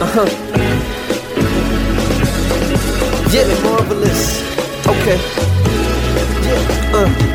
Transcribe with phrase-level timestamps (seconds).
[0.00, 0.26] Uh-huh.
[3.32, 4.42] Yeah, marvelous.
[4.86, 5.18] Okay.
[6.44, 7.28] Yeah, uh.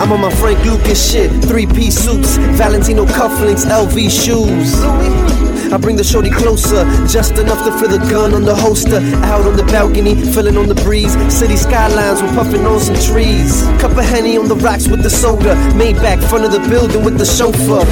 [0.00, 1.30] I'm on my Frank Lucas shit.
[1.44, 5.49] Three piece suits, Valentino cufflinks, LV shoes.
[5.72, 8.98] I bring the shorty closer, just enough to feel the gun on the holster.
[9.30, 11.14] Out on the balcony, feeling on the breeze.
[11.32, 13.62] City skylines, we're puffing on some trees.
[13.78, 15.54] Cup of henny on the rocks with the soda.
[15.76, 17.86] Made back front of the building with the chauffeur.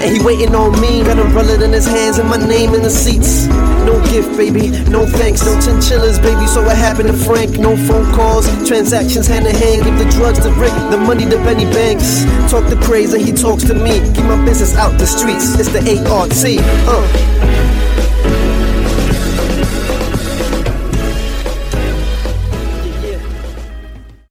[0.00, 2.90] And he waiting on me, got umbrella in his hands and my name in the
[2.90, 3.46] seats.
[3.84, 6.46] No gift, baby, no thanks, no chinchillas, baby.
[6.46, 7.58] So what happened to Frank?
[7.58, 9.84] No phone calls, transactions hand in hand.
[9.84, 12.24] Give the drugs to Rick, the money to Benny Banks.
[12.50, 14.00] Talk to crazy, he talks to me.
[14.12, 15.58] Keep my business out the streets.
[15.60, 16.32] It's the ART.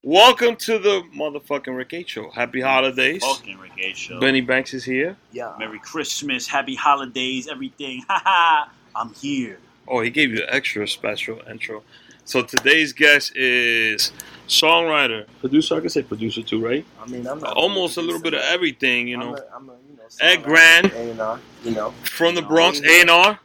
[0.10, 2.32] Welcome to the motherfucking Rick H Show.
[2.32, 3.24] Happy holidays.
[3.24, 4.20] Fucking Rick A show.
[4.20, 5.16] Benny Banks is here.
[5.32, 5.56] Yeah.
[5.58, 8.04] Merry Christmas, Happy Holidays, everything.
[8.10, 9.60] Haha, I'm here.
[9.88, 11.84] Oh, he gave you an extra special intro.
[12.26, 14.12] So today's guest is
[14.48, 15.76] songwriter, producer.
[15.76, 16.86] I can say producer too, right?
[17.02, 19.36] I mean, I'm not Almost a little bit of everything, you know.
[19.36, 19.89] I'm a, I'm a, you know
[20.22, 20.92] Eh, Ed songwriter, Grand.
[21.20, 23.40] A&R, you know, From the No, Bronx, he's- A and R.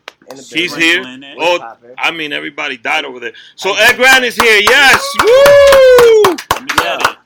[0.52, 1.02] He's here.
[1.38, 3.34] Oh, I mean, everybody died over there.
[3.56, 4.58] So Ed Grand is here.
[4.60, 5.04] Yes.
[5.20, 6.22] Woo!
[6.50, 7.16] Let me get it.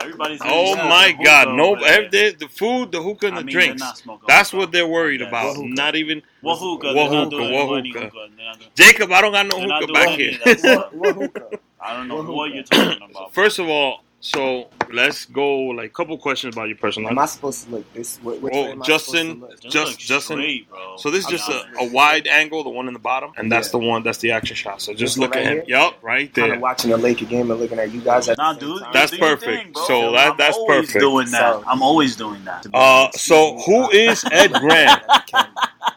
[0.00, 1.54] Everybody's Oh my God!
[1.54, 3.80] No, every, the food, the hookah, and I the mean, they're drinks.
[3.80, 4.60] not smoking That's hookah.
[4.64, 5.28] what they're worried Yes.
[5.28, 5.46] about.
[5.48, 5.68] What hookah?
[5.74, 6.86] Not even What hookah?
[6.88, 7.30] What They're not hookah?
[7.36, 8.10] doing What any hookah?
[8.36, 9.12] They're not doing- Jacob.
[9.12, 10.40] I don't got no They're not hookah doing back any here.
[10.54, 11.58] of that What, what hookah?
[11.80, 12.54] I don't know What what hookah?
[12.76, 13.34] you're talking about.
[13.34, 17.22] First of all, so let's go like a couple questions about your personal Am life.
[17.22, 18.18] I supposed to look this?
[18.18, 19.60] Which which Oh, way am I Justin- supposed to look?
[19.60, 20.96] Just, just- look Justin- straight, bro.
[20.98, 23.68] So this is just a, a wide angle, the one in the bottom, and that's
[23.68, 23.72] Yeah.
[23.72, 24.82] the one that's the action shot.
[24.82, 25.52] So just This one look at him.
[25.54, 25.64] here?
[25.68, 26.54] Yup, right Kind there.
[26.56, 28.28] of watching the Laker game and looking at you guys.
[28.28, 28.90] At Nah, the dude, time.
[28.92, 29.42] That's perfect.
[29.64, 29.84] thing, bro.
[29.86, 31.00] So that- I'm that's always perfect.
[31.00, 31.54] Doing that.
[31.54, 32.66] So- I'm always doing that.
[32.74, 35.00] Uh, so who is Ed Grand?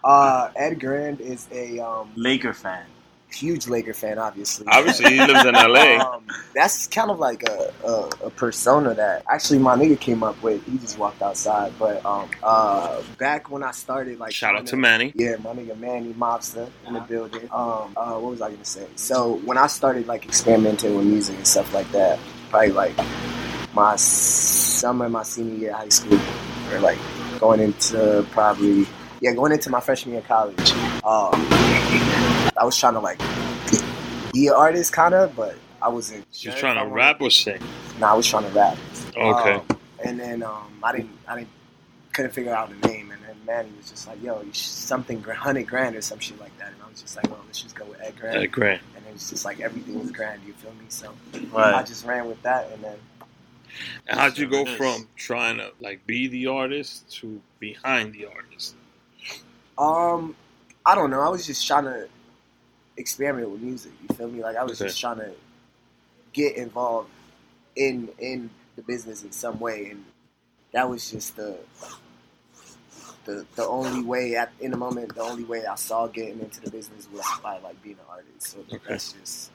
[0.03, 2.83] Uh, Ed Grand is a um, Laker fan.
[3.33, 4.65] Huge Laker fan, obviously.
[4.69, 5.93] Obviously, he lives in L.A.
[6.03, 10.41] Um, that's kind of like a, a, a persona that actually my nigga came up
[10.41, 10.65] with.
[10.65, 14.75] He just walked outside, but um, uh, back when I started, like Shout out to
[14.75, 15.13] Manny.
[15.15, 17.43] Yeah, my nigga Manny Mobster in the building.
[17.51, 18.87] Um, uh, what was I gonna say?
[18.95, 22.19] So when I started like experimenting with music and stuff like that,
[22.49, 22.97] probably like
[23.73, 26.19] my summer, my senior year of high school,
[26.71, 26.99] or like
[27.39, 28.87] going into probably
[29.23, 30.71] yeah, going into my freshman year of college.
[31.05, 32.22] Um,
[32.57, 33.19] I was trying to like
[34.33, 36.25] be an artist, kind of, but I wasn't.
[36.31, 37.61] She's sure trying to rap or sing.
[37.99, 38.77] Nah, I was trying to rap.
[39.15, 39.53] Okay.
[39.53, 41.49] Um, and then um, I didn't, I didn't,
[42.13, 43.11] couldn't figure out the name.
[43.11, 46.57] And then Manny was just like, "Yo, you something hundred grand or some shit like
[46.59, 48.81] that." And I was just like, "Well, let's just go with Ed Grand." Ed Grand.
[48.95, 50.41] And it was just like everything was grand.
[50.45, 50.85] You feel me?
[50.89, 51.13] So
[51.55, 52.97] I just ran with that, and then
[54.07, 54.77] And how'd you go Yes.
[54.77, 58.75] from trying to like be the artist to behind the artist?
[59.77, 60.35] um,
[60.85, 61.21] I don't know.
[61.21, 62.07] I was just trying to
[62.97, 63.91] experiment with music.
[64.07, 64.41] You feel me?
[64.43, 64.85] Like I was Okay.
[64.89, 65.31] just trying to
[66.33, 67.09] get involved
[67.75, 70.05] in in the business in some way, and
[70.73, 71.57] that was just the
[73.25, 75.15] the the only way at in the moment.
[75.15, 78.41] The only way I saw getting into the business was by like being an artist.
[78.53, 78.79] So Okay.
[78.89, 79.51] that's just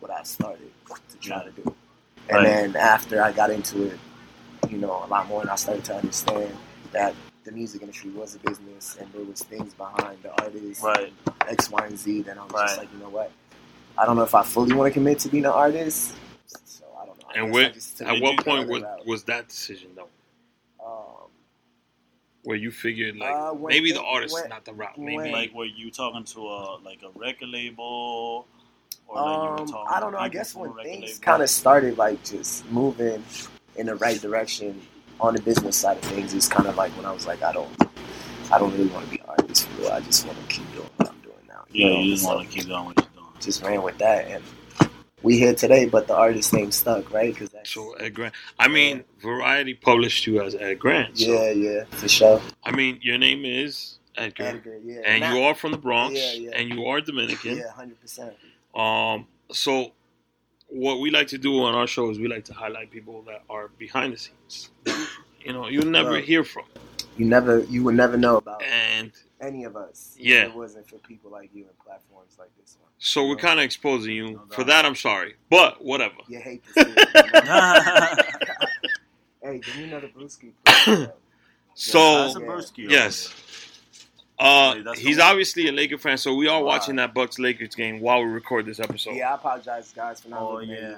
[0.00, 0.70] what I started
[1.10, 1.62] to try to do.
[2.28, 2.44] And Right.
[2.44, 3.98] then after I got into it,
[4.70, 6.56] you know, a lot more, and I started to understand
[6.92, 7.14] that
[7.44, 11.12] the music industry was a business, and there was things behind the artist, Right.
[11.48, 12.22] X, Y, and Z.
[12.22, 12.66] Then I was Right.
[12.66, 13.30] just like, you know what?
[13.98, 16.14] I don't know if I fully want to commit to being an artist.
[16.64, 17.28] So I don't know.
[17.28, 20.08] I And guess I at what point was, was that decision though?
[20.84, 21.30] Um,
[22.44, 24.96] Where you figured like Uh, when maybe the artist is when- not the route.
[24.98, 28.46] when- Maybe Like, were you talking to a like a record label,
[29.08, 29.94] or like you were um, talking?
[29.94, 30.18] I don't know.
[30.18, 33.22] I guess when things kind of started like just moving
[33.76, 34.80] in the right direction
[35.20, 37.52] on the business side of things, it's kind of like when I was like, I
[37.52, 37.70] don't,
[38.52, 39.90] I don't really want to be an artist for real.
[39.92, 41.64] I just want to keep doing what I'm doing now.
[41.70, 42.00] Yeah, know?
[42.00, 43.26] you just So want to keep doing what you're doing.
[43.40, 44.42] just ran with that, and
[45.22, 47.32] we here today, but the artist name stuck, right?
[47.32, 48.32] Because that's so Ed Grand.
[48.58, 51.18] I mean, Variety published you as Ed Grand.
[51.18, 52.40] So, yeah, yeah, for sure.
[52.64, 55.78] I mean, your name is Ed Grant, Edgar, yeah, and Not- you are from the
[55.78, 56.50] Bronx, Yeah, yeah.
[56.54, 57.58] and you are Dominican.
[57.58, 58.32] yeah, hundred percent.
[58.74, 59.92] Um, so
[60.70, 63.42] what we like to do on our show is we like to highlight people that
[63.50, 64.70] are behind the scenes.
[65.42, 66.24] You know, you never Right.
[66.24, 66.64] hear from,
[67.16, 70.14] You never, you would never know about and any of us.
[70.18, 70.42] Yeah.
[70.42, 72.90] if it wasn't for people like you and platforms like this one.
[72.98, 74.32] so we're kind of exposing you.
[74.32, 76.16] No For that, I'm sorry, but whatever.
[76.28, 78.26] You hate to see it.
[79.42, 80.52] hey, give me another brewski.
[80.66, 81.08] please.
[81.72, 83.32] So That's a brewski yes.
[84.40, 85.26] Uh, Wait, that's the he's one?
[85.26, 86.66] obviously a Laker fan, so we are Wow.
[86.66, 89.14] watching that Bucks Lakers game while we record this episode.
[89.14, 90.40] yeah, I apologize, guys, for not.
[90.40, 90.96] Oh looking yeah, you.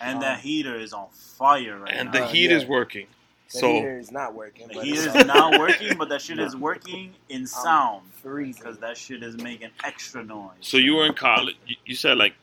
[0.00, 2.18] and Um, that heater is on fire right And now.
[2.18, 2.56] And the Uh, heat yeah.
[2.56, 3.06] is working.
[3.52, 4.68] The So heater is not working.
[4.68, 8.60] The heater is not working, but that shit is working in sound freezing.
[8.62, 10.50] because that shit is making extra noise.
[10.60, 11.56] so you were in college.
[11.66, 12.34] You, you said like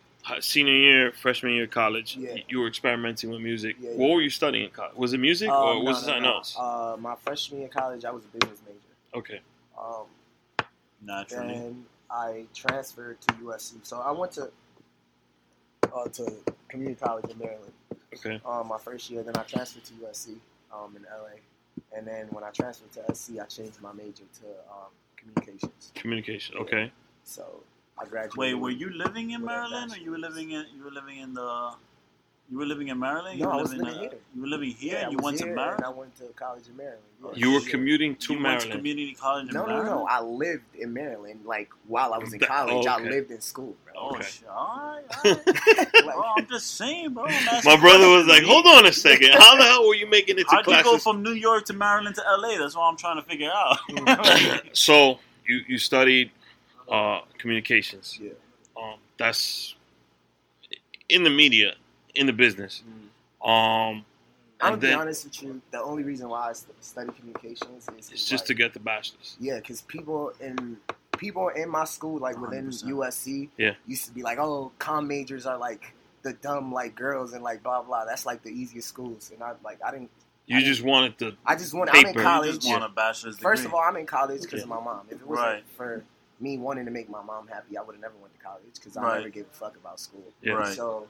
[0.42, 2.18] senior year, freshman year of college.
[2.18, 2.36] Yeah.
[2.50, 3.76] You were experimenting with music.
[3.80, 4.96] Yeah, What were you studying in college?
[4.96, 6.34] Was it music Um, or no, was no, it something no.
[6.36, 6.56] else?
[6.58, 8.80] Uh, my freshman year of college, I was a business major.
[9.20, 9.40] Okay.
[9.78, 10.04] Um,
[11.02, 11.54] naturally.
[11.54, 13.74] then I transferred to USC.
[13.84, 14.50] So I went to
[15.94, 16.32] uh, to
[16.70, 17.72] community college in Maryland.
[18.14, 18.42] Okay.
[18.46, 20.36] Um, my first year, then I transferred to USC
[20.74, 21.38] um, in LA,
[21.96, 25.92] and then when I transferred to SC, I changed my major to um, communications.
[25.96, 26.56] Communication.
[26.56, 26.62] Yeah.
[26.64, 26.92] Okay.
[27.24, 27.44] So
[28.00, 28.38] I graduated.
[28.38, 31.34] Wait, were you living in Maryland, or you were living in you were living in
[31.34, 31.72] the
[32.50, 33.38] you were living in Maryland?
[33.38, 34.20] You No, were I was living, living uh, here.
[34.36, 35.74] You were living here, Yeah, and I you was went to Maryland.
[35.78, 37.02] And I went to college in Maryland.
[37.24, 37.30] Yeah.
[37.36, 37.70] You were shit.
[37.72, 38.72] commuting to you went to Maryland.
[38.72, 39.90] community college in No, no, Maryland.
[39.90, 40.08] no.
[40.08, 41.40] I lived in Maryland.
[41.46, 43.94] Like while I was in college, oh, I lived in school, bro.
[43.98, 44.24] Oh Okay.
[44.24, 44.48] shit!
[44.48, 45.94] All right, all right.
[46.06, 47.26] Like, bro, I'm just saying, bro.
[47.66, 49.32] My brother was like, "Hold on a second.
[49.34, 51.74] How the hell were you making it to How'd you go from New York to
[51.74, 52.58] Maryland to LA?
[52.58, 53.78] That's what I'm trying to figure out.
[54.74, 56.32] so you you studied
[56.90, 58.20] uh, communications.
[58.22, 58.32] Yeah.
[58.82, 59.76] Um, that's
[61.10, 61.74] in the media,
[62.18, 62.84] in the business.
[63.44, 64.04] Um,
[64.60, 65.62] I'm gonna be honest with you.
[65.72, 69.38] The only reason why I st- study communications is it's just to get the bachelor's.
[69.40, 70.78] yeah, because people in
[71.18, 72.84] people in my school, like within 100%.
[72.90, 73.74] USC, Yeah.
[73.86, 75.94] used to be like, oh, com majors are like
[76.24, 78.06] the dumb like girls and like blah blah.
[78.06, 80.10] That's like the easiest schools, and I like I didn't.
[80.48, 81.36] You just wanted to.
[81.46, 81.90] I just want.
[81.92, 82.20] I'm in Paper.
[82.20, 82.56] You college.
[82.56, 83.52] just want a bachelor's degree.
[83.52, 84.64] First of all, I'm in college because Yeah.
[84.64, 85.06] of my mom.
[85.10, 85.64] If it wasn't Right.
[85.76, 86.04] for
[86.40, 88.96] me wanting to make my mom happy, I would have never went to college because
[88.98, 89.18] I Right.
[89.18, 90.24] never gave a fuck about school.
[90.42, 90.54] Yeah.
[90.54, 90.74] Right.
[90.76, 91.08] So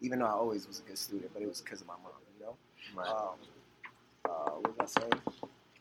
[0.00, 2.12] even though I always was a good student, but it was because of my mom,
[2.38, 2.56] you know.
[2.94, 3.08] Right.
[3.08, 3.34] Um,
[4.24, 5.12] uh, what was I saying?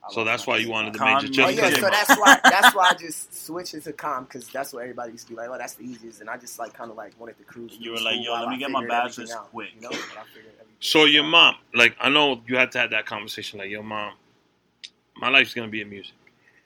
[0.08, 1.80] I So that's why you wanted to Con- major Oh, just Oh yeah, because.
[1.80, 5.28] so that's why that's why I just switched into com because that's what everybody used
[5.28, 5.50] to be like.
[5.50, 7.78] Oh, that's the easiest, and I just like kind of like wanted to cruise.
[7.80, 9.70] You were like, yo, let me get my figured everything bachelor's out, quick.
[9.76, 11.30] You know, But I figured everything So your out.
[11.30, 13.60] mom, like I know you had to have that conversation.
[13.60, 14.14] Like your mom,
[15.18, 16.14] my life's gonna be in music.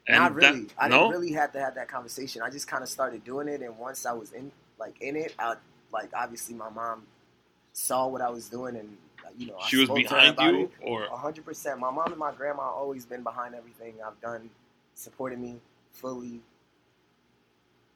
[0.09, 0.63] Not really.
[0.65, 0.97] that- I no.
[0.97, 2.41] didn't really have to have that conversation.
[2.41, 5.33] I just kind of started doing it, and once I was in, like in it,
[5.39, 5.55] I
[5.91, 7.03] like obviously my mom
[7.73, 10.39] saw what I was doing, and uh, you know, I she was to her behind
[10.39, 10.71] you, it.
[10.81, 11.79] or hundred percent.
[11.79, 14.49] My mom and my grandma always been behind everything I've done,
[14.95, 15.57] supported me
[15.91, 16.41] fully,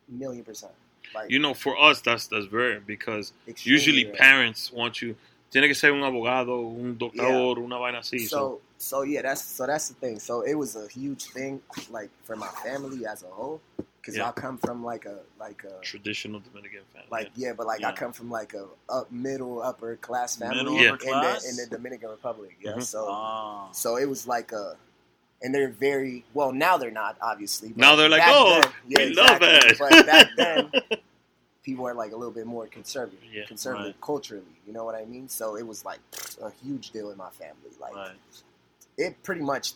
[0.07, 0.73] million percent.
[1.13, 3.33] Like you know, for us, that's that's rare because
[3.63, 4.15] usually rare.
[4.15, 5.15] parents want you.
[5.51, 8.27] Tiene que ser un abogado, un doctor, una vaina así.
[8.27, 10.19] So, So so yeah, that's so that's the thing.
[10.19, 13.61] So it was a huge thing, like for my family as a whole,
[14.05, 14.29] because Yeah.
[14.29, 17.07] I come from like a like a traditional Dominican family.
[17.09, 20.79] like yeah, but like I come from like a up middle upper class family Middle
[20.79, 20.91] Yeah.
[20.91, 21.41] in class.
[21.43, 22.55] the in the Dominican Republic.
[22.61, 22.83] Yeah, Mhm.
[22.83, 23.71] so Ah.
[23.71, 24.77] so it was like a.
[25.41, 26.77] And they're very well now.
[26.77, 27.69] They're not obviously.
[27.69, 29.69] but now they're like, oh, then- yeah, we love exactly.
[29.71, 29.77] it.
[29.79, 30.71] But back then,
[31.63, 33.45] people are like a little bit more conservative, Yeah.
[33.45, 34.01] conservative Right.
[34.01, 34.45] culturally.
[34.67, 35.27] You know what I mean?
[35.29, 35.99] So it was like
[36.41, 37.71] a huge deal in my family.
[37.79, 38.15] Like right.
[38.97, 39.73] it pretty much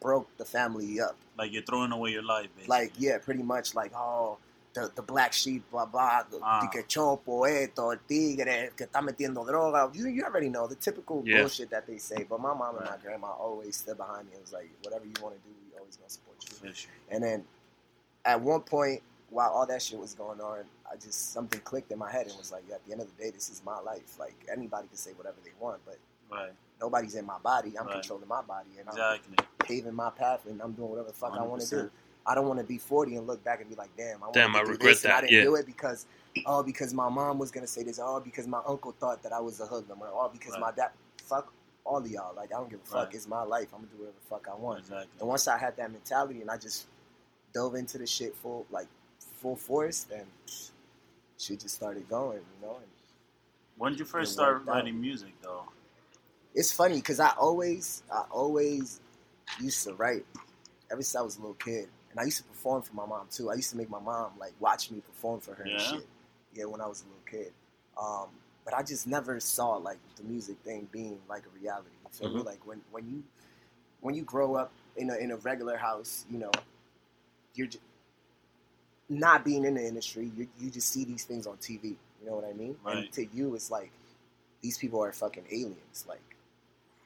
[0.00, 1.16] broke the family up.
[1.38, 2.68] Like you're throwing away your life, basically.
[2.76, 4.38] Like yeah, pretty much like oh.
[4.74, 6.60] The, the black sheep, blah blah, the Ah.
[6.62, 9.88] di que chopo, esto, el tigre, que está metiendo droga.
[9.94, 11.42] You, you already know the typical Yeah.
[11.42, 12.24] bullshit that they say.
[12.28, 14.34] But my mom and my grandma always stood behind me.
[14.34, 16.56] It was like, whatever you want to do, we always gonna support you.
[16.56, 16.88] Fish.
[17.08, 17.44] And then
[18.24, 19.00] at one point,
[19.30, 22.36] while all that shit was going on, I just something clicked in my head and
[22.36, 24.18] was like, yeah, at the end of the day, this is my life.
[24.18, 25.98] Like anybody can say whatever they want, but
[26.34, 26.52] Right.
[26.80, 27.78] nobody's in my body.
[27.78, 27.94] I'm Right.
[27.94, 29.36] controlling my body, and Exactly.
[29.38, 31.90] I'm paving my path, and I'm doing whatever the fuck I want to do.
[32.26, 34.56] I don't want to be 40 and look back and be like, damn, I Damn,
[34.56, 35.44] I to do regret this, and I didn't yeah.
[35.44, 36.06] do it because,
[36.46, 39.40] oh, because my mom was gonna say this, oh, because my uncle thought that I
[39.40, 40.60] was a hoodlum, or oh, because Right.
[40.60, 40.90] my dad.
[41.22, 41.52] Fuck
[41.84, 42.34] all of y'all.
[42.34, 43.06] Like I don't give a fuck.
[43.06, 43.14] Right.
[43.14, 43.68] It's my life.
[43.72, 44.80] I'm gonna do whatever the fuck I want.
[44.80, 45.08] Exactly.
[45.20, 46.86] And once I had that mentality and I just
[47.52, 48.88] dove into the shit full like
[49.18, 50.26] full force, then
[51.38, 52.76] shit just started going, you know.
[52.76, 52.86] And
[53.76, 55.64] When did you first start writing music, though?
[56.54, 59.00] It's funny because I always, I always
[59.60, 60.24] used to write
[60.90, 63.26] ever since I was a little kid, and I used to perform for my mom
[63.30, 63.50] too.
[63.50, 66.06] I used to make my mom like watch me perform for her and shit.
[66.54, 67.52] Yeah, when I was a little kid.
[68.00, 68.28] Um,
[68.64, 71.90] but I just never saw like the music thing being like a reality.
[72.20, 72.28] Me?
[72.40, 72.44] Mhm.
[72.44, 73.22] Like when when you
[74.00, 76.52] when you grow up in a in a regular house, you know,
[77.54, 77.82] you're just
[79.08, 80.30] not being in the industry.
[80.36, 81.96] You you just see these things on TV.
[82.22, 82.76] You know what I mean?
[82.86, 83.90] And to you, it's like
[84.62, 86.04] these people are fucking aliens.
[86.08, 86.33] Like,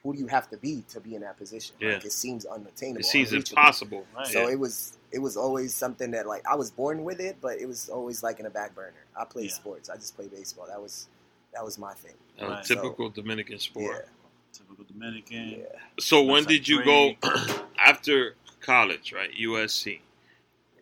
[0.09, 1.75] who do you have to be to be in that position?
[1.79, 1.93] Yeah.
[1.93, 2.99] Like, it seems unattainable.
[3.01, 4.05] it seems impossible.
[4.15, 4.25] Right.
[4.27, 4.53] So Yeah.
[4.53, 7.67] it was it was always something that like I was born with it, but it
[7.67, 8.93] was always like in a back burner.
[9.15, 9.55] I played Yeah.
[9.55, 9.89] sports.
[9.89, 10.65] I just played baseball.
[10.67, 11.07] That was
[11.53, 12.15] that was my thing.
[12.39, 12.63] A Right.
[12.65, 14.07] typical Dominican sport.
[14.53, 15.49] Typical Dominican.
[15.49, 15.65] Yeah, yeah.
[15.99, 17.15] So when Looks did like you go
[17.77, 19.31] after college, right?
[19.33, 19.99] USC.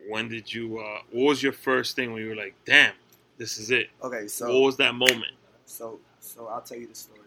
[0.08, 0.78] When did you?
[0.78, 2.94] Uh, what was your first thing when you were like, "Damn,
[3.36, 3.90] this is it"?
[4.02, 5.32] Okay, so what was that moment?
[5.66, 7.20] so so I'll tell you the story.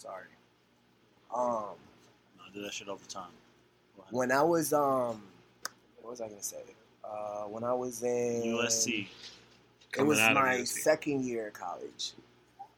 [0.00, 0.24] Sorry.
[1.34, 1.76] Um,
[2.40, 3.28] I do that shit all the time.
[4.10, 5.20] When I was um,
[6.00, 6.62] what was I gonna say?
[7.04, 9.08] Uh, when I was in USC.
[9.98, 10.68] It was my USC.
[10.68, 12.12] second year of college.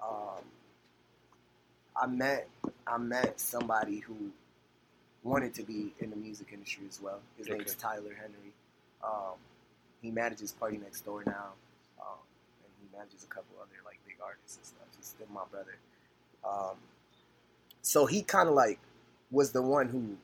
[0.03, 0.43] Um,
[1.95, 2.49] I met
[2.89, 4.17] I met somebody who
[5.23, 7.21] wanted to be in the music industry as well.
[7.39, 7.79] His name's Okay.
[7.79, 8.53] Tyler Henry.
[9.05, 9.39] Um,
[10.01, 11.55] he manages PartyNextDoor now,
[12.01, 12.19] um,
[12.65, 14.89] and he manages a couple other like big artists and stuff.
[14.97, 15.77] He's still my brother.
[16.45, 16.77] Um,
[17.83, 18.79] so he kind of like
[19.31, 20.17] was the one who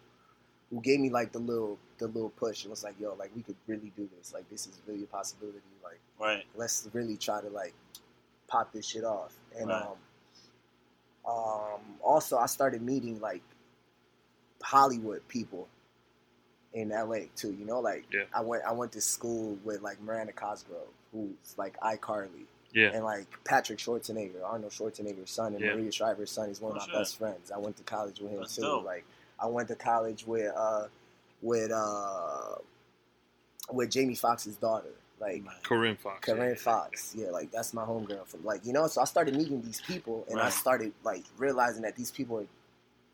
[0.70, 3.42] who gave me like the little the little push and was like, "Yo, like we
[3.42, 4.32] could really do this.
[4.32, 5.58] Like this is really a possibility.
[5.82, 6.44] Like." Right.
[6.56, 7.74] let's really try to like
[8.48, 9.32] pop this shit off.
[9.56, 9.86] And Right.
[11.26, 13.42] um, um, also I started meeting like
[14.62, 15.68] Hollywood people
[16.74, 17.52] in LA too.
[17.52, 18.24] You know, like Yeah.
[18.34, 22.90] I went I went to school with like Miranda Cosgrove, who's like iCarly, Yeah.
[22.92, 25.74] and like Patrick Schwarzenegger, Arnold Schwarzenegger's son, and Yeah.
[25.74, 26.94] Maria Shriver's son is one of Oh, my shit.
[26.94, 27.50] best friends.
[27.50, 28.62] I went to college with him That's too.
[28.62, 28.84] dope.
[28.84, 29.04] Like
[29.40, 30.86] I went to college with uh
[31.42, 32.56] with uh
[33.72, 34.90] with Jamie Foxx's daughter.
[35.20, 35.62] Like Right.
[35.64, 36.24] Corinne Foxx.
[36.26, 38.86] Karen Fox, yeah, like that's my homegirl from like you know.
[38.86, 42.46] So I started meeting these people, and I started like realizing that these people are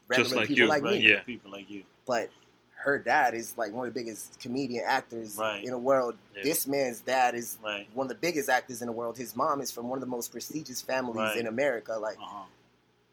[0.09, 1.01] regular Just like people you, like Right.
[1.01, 1.09] me.
[1.11, 1.21] Yeah.
[1.23, 1.83] People like you.
[2.07, 2.29] But
[2.85, 5.65] her dad is like one of the biggest comedian actors Right.
[5.65, 6.17] in the world.
[6.37, 6.43] Yeah.
[6.43, 7.89] This man's dad is Right.
[7.95, 9.17] one of the biggest actors in the world.
[9.17, 11.39] His mom is from one of the most prestigious families Right.
[11.39, 11.95] in America.
[11.99, 12.45] Like, Uh huh.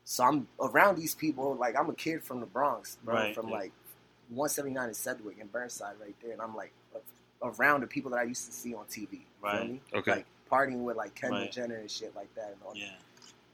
[0.04, 1.56] so I'm around these people.
[1.56, 3.56] Like, I'm a kid from the Bronx, bro, Right, from yeah.
[3.56, 3.72] like
[4.30, 6.74] 179 in Sedgwick and Burnside, right there, and I'm like
[7.44, 9.14] around the people that I used to see on TV.
[9.14, 9.70] you feel Right.
[9.72, 9.82] me?
[9.94, 10.12] Okay.
[10.18, 11.52] Like partying with like Kendall Right.
[11.52, 12.52] Jenner and shit like that.
[12.52, 12.94] And all Yeah.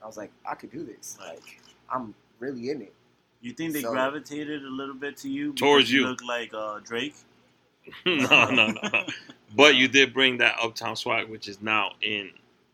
[0.02, 1.16] I was like, I could do this.
[1.20, 1.36] Right.
[1.40, 2.92] Like, I'm really in it.
[3.40, 6.06] You think they So- gravitated a little bit to you Towards you you.
[6.08, 7.14] look like uh, Drake?
[8.06, 9.06] no, no, no.
[9.56, 12.30] But you did bring that uptown swag, which is now in.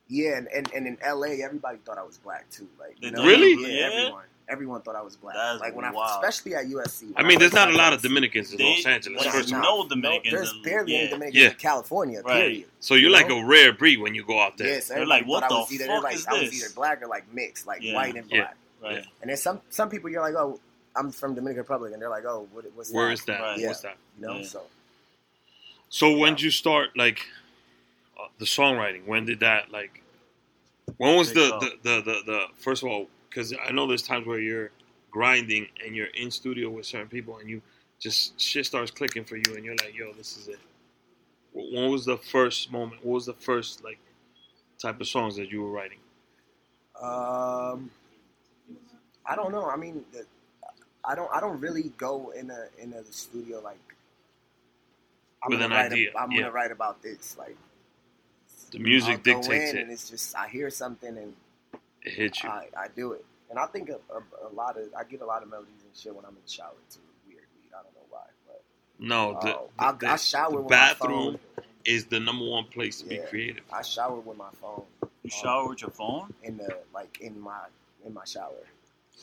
[0.09, 2.69] Yeah, and, and, and in LA, everybody thought I was black too.
[2.81, 3.87] Like, They you know, thought you Yeah, yeah?
[4.03, 4.25] everyone.
[4.47, 5.35] Everyone thought I was black.
[5.37, 6.23] That's like when I, wild.
[6.23, 7.13] especially at USC.
[7.17, 9.23] I when mean, there's not a lot of Dominicans in They- Los Angeles.
[9.23, 9.87] There's First of no.
[9.89, 10.99] Dominicans there's in- barely yeah.
[10.99, 11.49] any Dominicans Yeah.
[11.51, 12.21] in California.
[12.23, 12.41] Right.
[12.41, 12.65] Period.
[12.81, 13.39] So you're You like know?
[13.39, 14.67] a rare breed when you go out there.
[14.69, 16.75] Yes, They're like, what I the was either they're fuck like is I was either
[16.75, 17.95] black or like mixed, like Yeah.
[17.95, 18.37] white and Yeah.
[18.43, 18.57] black.
[18.85, 19.05] Right.
[19.23, 20.61] And then some some people you're like, oh,
[20.97, 23.13] I'm from Dominican Republic, and they're like, oh, what, what's Where that?
[23.15, 23.41] is that?
[23.41, 23.59] Right.
[23.59, 23.69] Yeah.
[23.69, 23.97] What's that?
[24.21, 24.43] You know, Yeah.
[24.45, 24.63] so
[25.89, 27.27] So when did you start like
[28.21, 29.07] uh, the songwriting?
[29.07, 30.03] When did that like?
[30.99, 33.09] When was Take the the, the the the first of all?
[33.29, 34.71] Because I know there's times where you're
[35.11, 37.63] grinding and you're in studio with certain people and you
[38.01, 40.59] just shit starts clicking for you and you're like, yo, this is it.
[41.53, 43.05] Wh- When was the first moment?
[43.05, 43.99] What was the first like
[44.81, 45.99] type of songs that you were writing?
[47.01, 47.91] Um,
[49.27, 49.67] I don't know.
[49.67, 50.25] I mean, the,
[51.05, 51.31] I don't.
[51.33, 53.79] I don't really go in a in a studio like.
[55.43, 56.41] I'm With gonna an write a- idea, I'm yeah.
[56.41, 57.37] gonna write about this.
[57.39, 57.57] Like
[58.71, 59.83] The music I'll go dictates in it.
[59.83, 61.35] and it's just I hear something and
[62.03, 62.49] It hits you.
[62.49, 63.25] I, I do it.
[63.51, 65.95] And I think a, a, a lot of I get a lot of melodies and
[65.95, 67.01] shit when I'm in the shower too.
[67.29, 67.45] Weirdly,
[67.79, 68.63] I don't know why, but
[68.99, 72.47] no, uh, the, oh, the, I, the- I shower the bathroom my is the number
[72.47, 73.65] one place to be creative.
[73.71, 77.39] I shower with my phone You um, shower with your phone in the like in
[77.39, 77.61] my
[78.07, 78.65] in my shower,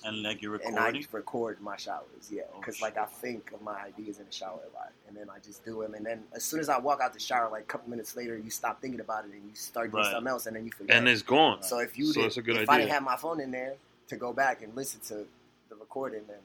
[0.03, 0.77] and like you're recording.
[0.77, 1.07] and I recording.
[1.11, 2.29] record my showers.
[2.31, 2.81] Yeah, Oh, because shit.
[2.83, 5.63] like I think of my ideas in the shower a lot, and then I just
[5.65, 5.93] do them.
[5.93, 8.37] And then as soon as I walk out the shower, like a couple minutes later,
[8.37, 10.11] you stop thinking about it and you start doing Right.
[10.11, 10.95] something else, and then you forget.
[10.95, 11.61] And it's gone.
[11.63, 13.51] so if you So did, it's a good if I didn't have my phone in
[13.51, 13.75] there
[14.07, 15.27] to go back and listen to
[15.69, 16.39] the recording, then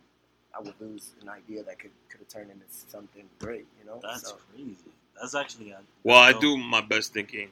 [0.55, 3.67] I would lose an idea that could could have turned into something great.
[3.81, 4.77] You know, That's So- crazy.
[5.21, 5.71] That's actually.
[5.71, 6.41] A, Well, I dope.
[6.43, 7.51] do my best thinking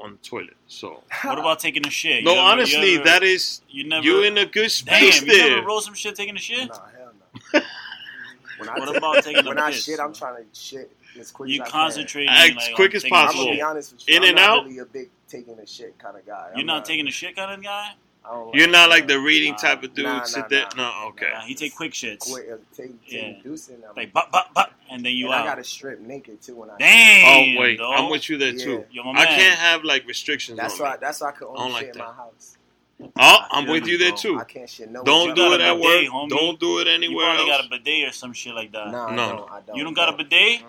[0.00, 0.56] on the toilet.
[0.66, 2.24] So What about taking a shit?
[2.24, 4.04] no, You ever- you honestly, ever- that is you never.
[4.04, 5.56] you in a good damn, space you there.
[5.56, 6.68] never roll some shit taking a shit.
[6.68, 7.12] Nah, hell
[7.54, 7.60] no.
[8.58, 9.84] when I What take- about taking a when I piss?
[9.84, 13.02] shit, I'm trying to shit as quick You as I concentrate As like, quick as
[13.02, 13.20] taking a can.
[13.20, 13.44] I'm possible.
[13.46, 14.16] gonna be honest with you.
[14.16, 14.64] In I'm and not out?
[14.64, 16.48] really a big taking a shit kind of guy.
[16.52, 17.92] You're I'm not taking a shit kind of guy.
[18.24, 20.04] I don't You're not like the reading Nah, type of dude.
[20.04, 20.66] nah, sit nah, there.
[20.76, 21.02] nah.
[21.02, 21.30] No, okay.
[21.34, 22.30] Nah, he take quick shits.
[22.30, 23.20] Quick, uh, take, Yeah.
[23.20, 23.82] take deucing.
[23.84, 25.42] I'm- Like, but, but, but, and then you and out.
[25.42, 26.76] I gotta strip naked too when I.
[26.78, 27.56] Damn.
[27.56, 27.94] Oh wait, dog.
[27.98, 28.84] I'm with you there too.
[28.90, 30.92] You're I can't have like restrictions That's why.
[30.92, 30.96] me.
[31.00, 32.06] That's why I could only don't shit like in that.
[32.06, 32.56] my house.
[33.00, 34.38] Oh, I I'm with you, you there too.
[34.38, 35.02] I can't shit no.
[35.02, 36.12] Don't do it at bidet, work.
[36.14, 36.28] homie.
[36.28, 38.92] Don't do it anywhere You anywhere probably got a bidet or some shit like that.
[38.92, 39.44] Nah, No, no, no.
[39.50, 39.76] I don't.
[39.76, 40.60] You don't got a bidet?
[40.60, 40.64] Mm-mm.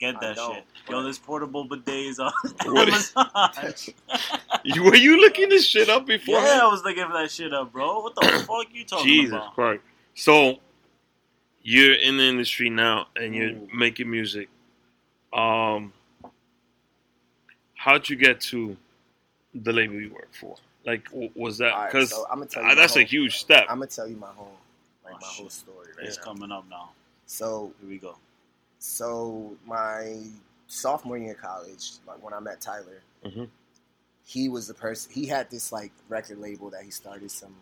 [0.00, 0.64] Get that shit.
[0.90, 2.32] Yo, there's portable bidets on
[2.72, 3.74] What is- Amazon.
[4.64, 6.40] You- Were you looking this shit up before?
[6.40, 8.00] yeah, I was looking for that shit up, bro.
[8.00, 9.42] What the fuck you talking Jesus about?
[9.42, 9.82] Jesus Christ.
[10.14, 10.58] So
[11.62, 13.68] you're in the industry now and you're Ooh.
[13.74, 14.48] making music.
[15.32, 15.92] Um
[17.74, 18.76] how'd you get to
[19.54, 20.56] the label you work for?
[20.86, 22.74] Like was that Alright, because so I'm gonna tell you.
[22.74, 23.64] that's a huge step.
[23.68, 24.56] I'm gonna tell you my whole,
[25.04, 25.88] like Oh, my whole story.
[25.98, 26.24] Right It's now.
[26.24, 26.90] coming up now.
[27.26, 28.16] So, Here we go.
[28.78, 30.18] so my
[30.66, 33.48] sophomore year of college, like when I met Tyler, Mhm.
[34.24, 35.12] He was the person.
[35.12, 37.54] He had this like record label that he started some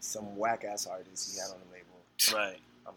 [0.00, 2.42] some whack ass artists he had on the label.
[2.46, 2.58] Right.
[2.86, 2.94] Um,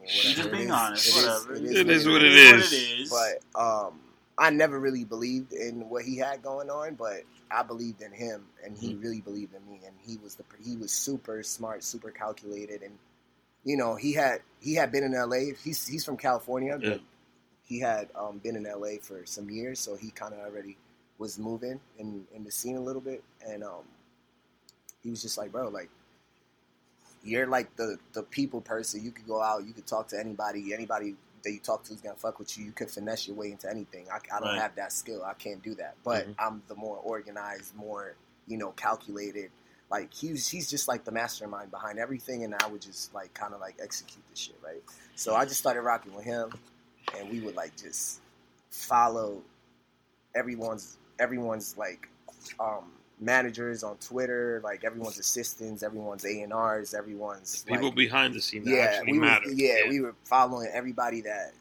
[0.00, 1.06] You're just being It is- honest.
[1.06, 1.54] it is- Whatever.
[1.54, 2.72] It is what it is.
[2.72, 2.72] is.
[2.72, 3.40] What it is.
[3.54, 4.00] But um,
[4.38, 8.46] I never really believed in what he had going on, but I believed in him,
[8.64, 9.02] and he Mm-hmm.
[9.02, 9.80] really believed in me.
[9.84, 12.96] And he was the he was super smart, super calculated, and
[13.64, 15.52] you know he had he had been in L.A.
[15.64, 16.90] He's he's from California, Yeah.
[16.90, 17.00] but
[17.70, 18.98] he had um, been in L.A.
[18.98, 20.76] for some years, so he kind of already
[21.18, 23.84] was moving in in the scene a little bit, and um,
[25.04, 25.88] he was just like, bro, like
[27.22, 29.04] you're like the the people person.
[29.04, 32.00] You could go out, you could talk to anybody, anybody that you talk to is
[32.00, 32.64] gonna fuck with you.
[32.64, 34.06] You could finesse your way into anything.
[34.10, 34.58] I, I don't Right.
[34.58, 35.22] have that skill.
[35.24, 35.94] I can't do that.
[36.04, 36.34] But Mhm.
[36.40, 38.16] I'm the more organized, more
[38.48, 39.52] you know, calculated.
[39.92, 43.54] Like he's he's just like the mastermind behind everything, and I would just like kind
[43.54, 44.82] of like execute the shit, right?
[45.14, 46.50] So I just started rocking with him,
[47.18, 48.20] and we would like just
[48.70, 49.42] follow
[50.34, 52.08] everyone's everyone's like
[52.58, 52.84] um
[53.20, 58.40] managers on Twitter, like everyone's assistants, everyone's A and R's, everyone's People like, behind the
[58.40, 58.66] scenes.
[58.66, 61.52] yeah, actually we were yeah, we were following everybody that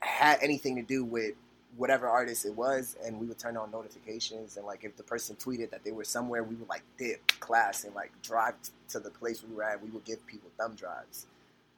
[0.00, 1.34] had anything to do with
[1.76, 4.56] whatever artist it was, and we would turn on notifications.
[4.56, 7.84] And like if the person tweeted that they were somewhere, we would like dip class
[7.84, 8.54] and like drive
[8.90, 9.82] to the place we were at.
[9.82, 11.26] We would give people thumb drives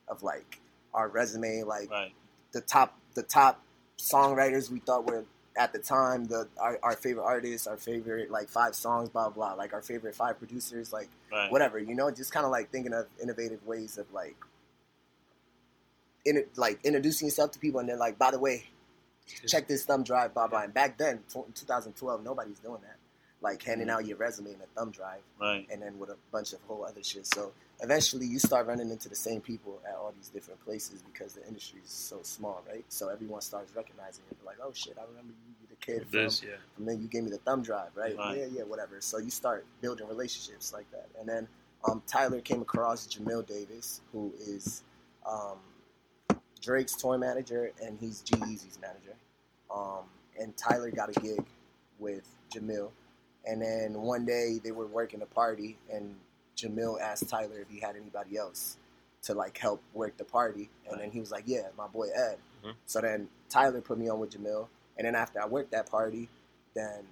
[0.08, 0.60] of like
[0.94, 2.12] our resume, like right.
[2.52, 3.62] the top the top
[3.98, 5.24] songwriters we thought were
[5.56, 9.52] at the time the our, our favorite artists, our favorite like five songs, blah blah,
[9.54, 11.50] like our favorite five producers, like Right.
[11.50, 14.36] whatever, you know, just kind of like thinking of innovative ways of like,
[16.24, 18.64] in like introducing yourself to people, and then like, by the way,
[19.46, 20.62] check this thumb drive, blah blah.
[20.62, 22.96] And back then, in 2012, nobody's doing that,
[23.40, 23.96] like handing mm-hmm.
[23.96, 25.66] out your resume in a thumb drive, Right.
[25.70, 27.26] and then with a bunch of whole other shit.
[27.26, 27.52] So
[27.82, 31.46] eventually, you start running into the same people at all these different places because the
[31.46, 32.84] industry is so small, right?
[32.88, 36.20] So everyone starts recognizing it, like, oh shit, I remember you, you the kid from
[36.22, 36.50] This, yeah.
[36.78, 38.16] and then you gave me the thumb drive, right?
[38.16, 38.38] Right.
[38.38, 39.00] Yeah, yeah, whatever.
[39.00, 41.08] So you start building relationships like that.
[41.18, 41.48] And then
[41.88, 44.82] um, Tyler came across Jamil Davis, who is
[45.28, 45.58] um,
[46.60, 49.16] Drake's toy manager, and he's G-Eazy's manager.
[49.74, 50.04] Um,
[50.38, 51.44] and Tyler got a gig
[51.98, 52.90] with Jamil.
[53.44, 56.14] And then one day they were working a party, and
[56.62, 58.76] Jamil asked Tyler if he had anybody else
[59.22, 60.70] to like help work the party.
[60.90, 62.74] And then he was like, "Yeah, my boy Ed." Mhm.
[62.86, 66.28] So then Tyler put me on with Jamil, and then after I worked that party,
[66.74, 67.06] then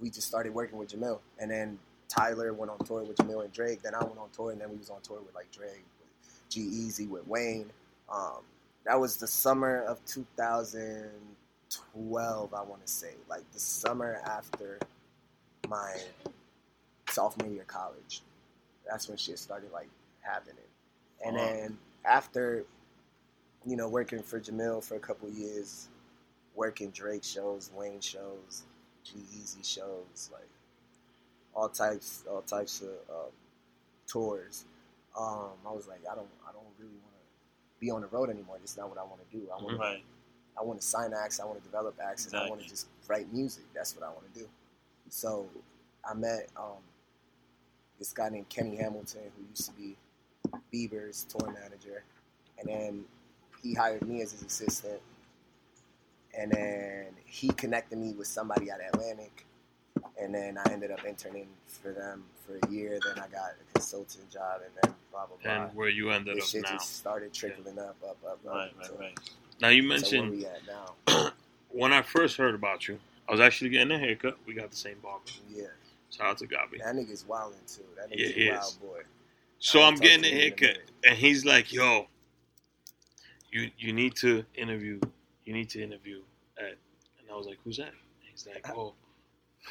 [0.00, 1.20] we just started working with Jamil.
[1.38, 3.82] And then Tyler went on tour with Jamil and Drake.
[3.82, 6.10] Then I went on tour, and then we was on tour with like Drake, with
[6.50, 7.72] G-Eazy, with Wayne.
[8.08, 8.44] Um,
[8.84, 14.78] that was the summer of 2012, I want to say, like the summer after
[15.68, 16.00] my
[17.10, 18.22] sophomore year of college.
[18.88, 19.88] That's when shit started like
[20.20, 20.56] happening.
[21.24, 21.42] And Wow.
[21.46, 22.64] then after,
[23.66, 25.88] you know, working for Jamil for a couple years,
[26.54, 28.64] working Drake shows, Wayne shows,
[29.04, 30.48] G Easy shows, like
[31.54, 33.32] all types, all types of um,
[34.06, 34.64] tours.
[35.18, 38.30] Um, I was like, I don't, I don't really want to be on the road
[38.30, 38.58] anymore.
[38.60, 39.46] This is not what I want to do.
[39.50, 40.04] I want, to Right.
[40.58, 41.40] I want to sign acts.
[41.40, 43.64] I want to develop acts, and I want to just write music.
[43.74, 44.48] That's what I want to do.
[45.08, 45.46] So
[46.08, 46.82] I met um,
[47.98, 49.96] this guy named Kenny Hamilton, who used to be
[50.72, 52.04] Bieber's tour manager,
[52.58, 53.04] and then
[53.62, 55.00] he hired me as his assistant,
[56.38, 59.46] and then he connected me with somebody at Atlantic,
[60.20, 62.98] and then I ended up interning for them for a year.
[63.04, 65.64] Then I got a consulting job, and then blah blah blah.
[65.66, 66.72] And where you ended this up shit now.
[66.72, 68.38] just started trickling up, up, up, up.
[68.44, 68.72] Right.
[68.76, 68.86] Right.
[68.86, 69.18] So- Right.
[69.58, 71.30] Now you So where mentioned we at now?
[71.70, 74.36] when I first heard about you, I was actually getting a haircut.
[74.46, 75.24] We got the same barber.
[75.50, 75.64] Yeah.
[76.10, 76.78] Shout out to Gabi.
[76.82, 77.82] That nigga's wildin' too.
[77.96, 78.72] That nigga's he a wild is.
[78.74, 79.00] boy.
[79.58, 82.06] So I'm getting a haircut, and he's like, "Yo,
[83.50, 85.00] you you need to interview.
[85.44, 86.22] You need to interview
[86.58, 86.76] Ed."
[87.20, 88.94] And I was like, "Who's that?" And he's like, "Oh,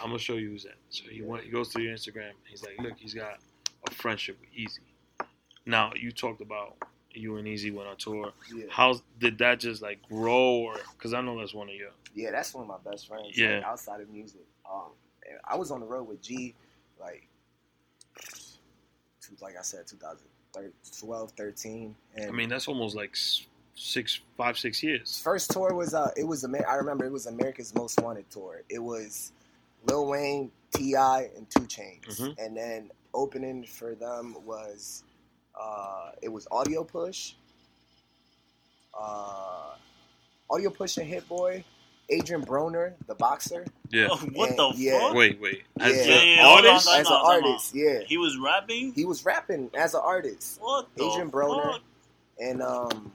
[0.01, 1.43] I'm gonna show you who's that." So he went.
[1.43, 2.31] He goes to your Instagram.
[2.49, 3.39] He's like, "Look, he's got
[3.87, 5.27] a friendship with Eazy."
[5.65, 6.75] Now you talked about
[7.15, 8.31] you and Eazy went on tour.
[8.53, 8.65] Yeah.
[8.69, 10.57] How did that just like grow?
[10.57, 13.37] Or because I know that's one of your Yeah, that's one of my best friends.
[13.37, 13.57] Yeah.
[13.57, 14.41] Like, outside of music.
[14.69, 14.91] Um,
[15.29, 16.53] and I was on the road with G,
[16.99, 17.27] like,
[19.21, 21.95] two- like I said, 2012, 13.
[22.15, 23.15] And I mean, that's almost like
[23.75, 25.19] six, five, six years.
[25.23, 28.61] first tour was uh, it was Amer- I remember it was America's Most Wanted tour.
[28.69, 29.31] It was
[29.85, 32.35] Lil Wayne, T.I., and 2 Chainz, Mhm.
[32.39, 35.03] and then opening for them was
[35.59, 37.33] uh, it was Audio Push,
[38.97, 39.75] uh,
[40.49, 41.63] Audio Push and Hit-Boy,
[42.11, 43.65] Adrien Broner, the boxer.
[43.89, 44.07] Yeah.
[44.11, 44.99] Oh, what Yeah, the yeah.
[44.99, 45.15] fuck?
[45.15, 45.63] Wait, wait.
[45.79, 46.03] As Yeah.
[46.03, 48.93] the Yeah, yeah, on, artist, time as an out, time artist, yeah, He was rapping.
[48.93, 51.73] he was rapping as an artist, What the Adrien Broner.
[51.73, 51.81] fuck?
[52.39, 53.11] and um,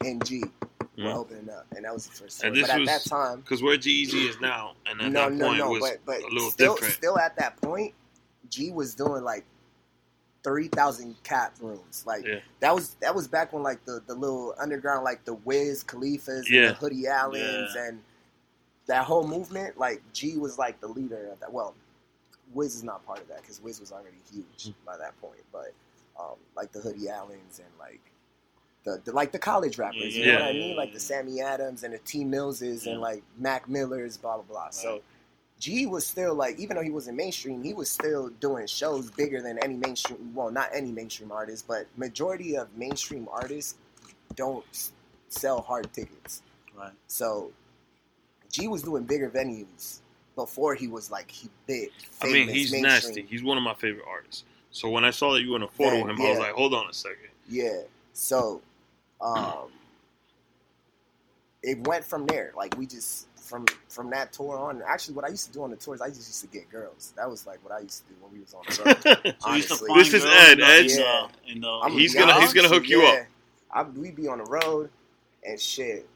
[0.00, 0.44] and G
[0.96, 1.14] were Mhm.
[1.14, 2.48] opening up, and that was the first time.
[2.48, 5.20] And this But at was- that time, because where G-Eazy is now, and at no,
[5.22, 6.94] that no, point no, was but but a little still, different.
[6.94, 7.92] still at that point,
[8.48, 9.44] G was doing like
[10.44, 12.04] three thousand cap rooms.
[12.06, 12.40] Like Yeah.
[12.60, 16.48] that was that was back when like the the little underground like the Wiz Khalifa's
[16.50, 16.60] Yeah.
[16.60, 17.84] and the Hoodie Allens Yeah.
[17.86, 18.02] and
[18.86, 19.78] that whole movement.
[19.78, 21.52] Like G was like the leader of that.
[21.52, 21.74] Well,
[22.52, 24.74] Wiz is not part of that because Wiz was already huge Mm.
[24.86, 25.42] by that point.
[25.52, 25.72] But
[26.18, 28.00] um, like the Hoodie Allens and like.
[28.84, 30.76] The, the, like the college rappers, you know what I mean?
[30.76, 32.92] Like the Sammy Adams and the T Millses Yeah.
[32.92, 34.68] and like Mac Millers, blah blah blah.
[34.68, 35.00] So
[35.58, 39.40] G was still like, even though he wasn't mainstream, he was still doing shows bigger
[39.40, 40.34] than any mainstream.
[40.34, 43.76] Well, not any mainstream artist, but majority of mainstream artists
[44.36, 44.66] don't
[45.30, 46.42] sell hard tickets.
[46.76, 46.92] Right.
[47.06, 47.52] So
[48.54, 49.98] G was doing bigger venues
[50.36, 51.90] before he was like he big.
[52.22, 52.82] I mean, he's mainstream.
[52.82, 53.22] nasty.
[53.28, 54.44] He's one of my favorite artists.
[54.70, 56.38] So when I saw that you were in a photo Yeah, with him, I was
[56.38, 57.30] like, hold on a second.
[57.48, 57.80] Yeah.
[58.12, 58.62] So,
[59.20, 59.70] um,
[61.64, 62.52] it went from there.
[62.56, 64.82] Like we just from from that tour on.
[64.86, 67.12] Actually, what I used to do on the tours, I just used to get girls.
[67.16, 68.84] That was like what I used to do when we was on the
[69.24, 69.34] road.
[69.40, 69.88] So you used to Honestly.
[69.88, 70.60] find This is girls Ed.
[70.60, 71.26] Ed's- Yeah.
[71.48, 73.14] in the- I'm He's gonna- honest he's gonna hook you, you up.
[73.14, 73.24] yeah.
[73.72, 74.90] I, we be on the road
[75.44, 76.08] and shit.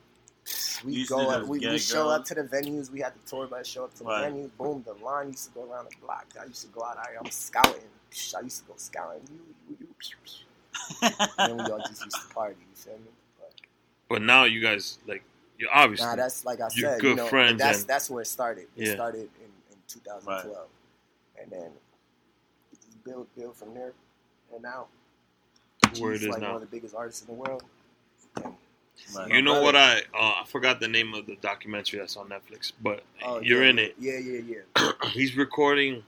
[0.85, 2.91] We go up, we, we show up to the venues.
[2.91, 4.51] We had the tour bus show up to the venues.
[4.59, 6.27] Boom, the line used to go around the block.
[6.41, 6.99] I used to go out.
[6.99, 7.83] I, I'm scouting.
[8.37, 9.23] I used to go scouting.
[9.31, 11.09] You, you, you, pew, pew.
[11.38, 12.55] and then we all just used to party.
[12.61, 13.11] You feel me?
[13.38, 13.53] But,
[14.09, 15.23] But now you guys, like,
[15.59, 16.07] you're obviously.
[16.07, 17.01] nah, that's like I You're said.
[17.01, 18.69] good you know, friends That's and- that's where it started.
[18.77, 18.95] It Yeah.
[18.95, 20.69] started in, in 2012,
[21.43, 21.71] and then
[22.73, 23.93] it just build build from there.
[24.55, 24.87] And now,
[25.99, 26.53] Where it G's is like now.
[26.53, 27.64] one of the biggest artists in the world.
[28.45, 28.55] And
[29.17, 29.31] Right.
[29.31, 32.73] you know what I uh, I forgot the name of the documentary that's on Netflix,
[32.83, 33.95] but Oh, you're yeah, in it.
[33.99, 34.41] Yeah, yeah,
[34.77, 34.93] yeah.
[35.13, 36.03] He's recording.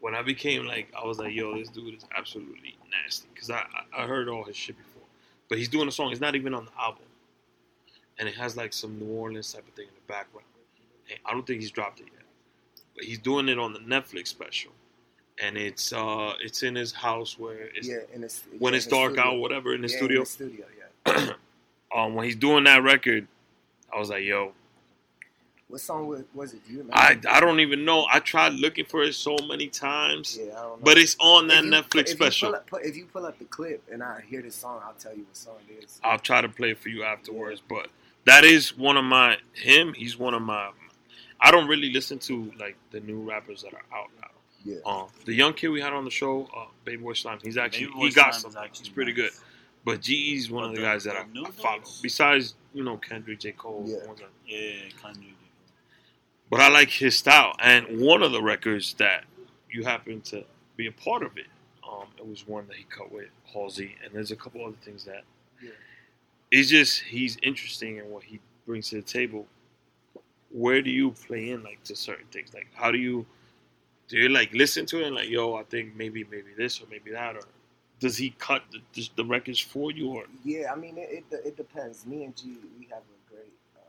[0.00, 3.64] When I became like, I was like, yo, this dude is absolutely nasty because I
[3.96, 5.02] I heard all his shit before,
[5.48, 6.12] but he's doing a song.
[6.12, 7.02] It's not even on the album,
[8.18, 10.46] and it has like some New Orleans type of thing in the background.
[11.10, 12.22] And I don't think he's dropped it yet,
[12.94, 14.70] but he's doing it on the Netflix special,
[15.42, 18.86] and it's uh it's in his house where it's yeah, in his, when yeah, it's
[18.86, 19.32] dark studio.
[19.32, 20.16] out, whatever, in the Yeah, studio.
[20.18, 20.66] In the studio,
[21.06, 21.32] yeah.
[21.94, 23.26] um, when he's doing that record,
[23.94, 24.52] I was like, yo,
[25.68, 26.64] What song was, was it?
[26.66, 26.96] Do you remember?
[26.96, 28.06] I, I don't even know.
[28.10, 30.78] I tried looking for it so many times, Yeah, I don't know.
[30.82, 32.48] but it's on that you- Netflix if special.
[32.50, 35.14] pull up- if you pull up the clip and I hear the song, I'll tell
[35.14, 36.00] you what song it is.
[36.04, 37.62] I'll try to play it for you afterwards.
[37.66, 37.88] But
[38.24, 39.94] that is one of my him.
[39.94, 40.70] He's one of my.
[41.40, 44.28] I don't really listen to like the new rappers that are out now.
[44.64, 44.76] Yeah.
[44.84, 47.86] Um, the young kid we had on the show, uh, Baby Boy Slime, he's actually
[47.86, 48.50] Baby Boy he got Slime some.
[48.50, 49.30] is actually He's pretty nice.
[49.30, 49.30] good.
[49.88, 51.80] But G's one of the guys that I, I follow.
[52.02, 53.52] Besides, you know, Kendrick, J.
[53.52, 53.84] Cole.
[53.86, 53.96] Yeah.
[54.46, 55.32] Yeah, Kanye.
[56.50, 57.54] But I like his style.
[57.58, 59.24] And one of the records that
[59.70, 60.44] you happen to
[60.76, 61.46] be a part of it,
[61.90, 63.96] um, it was one that he cut with Halsey.
[64.04, 65.24] And there's a couple other things that
[65.62, 65.70] Yeah.
[66.50, 69.46] it's just he's interesting in what he brings to the table.
[70.50, 72.52] Where do you play in like to certain things?
[72.52, 73.24] Like how do you
[74.08, 76.86] do you like listen to it and like yo I think maybe maybe this or
[76.90, 77.42] maybe that or
[78.00, 78.62] does he cut
[78.94, 82.06] the, the, records for you or Yeah, I mean, it, it, it depends.
[82.06, 83.80] Me and G, we have a great, uh,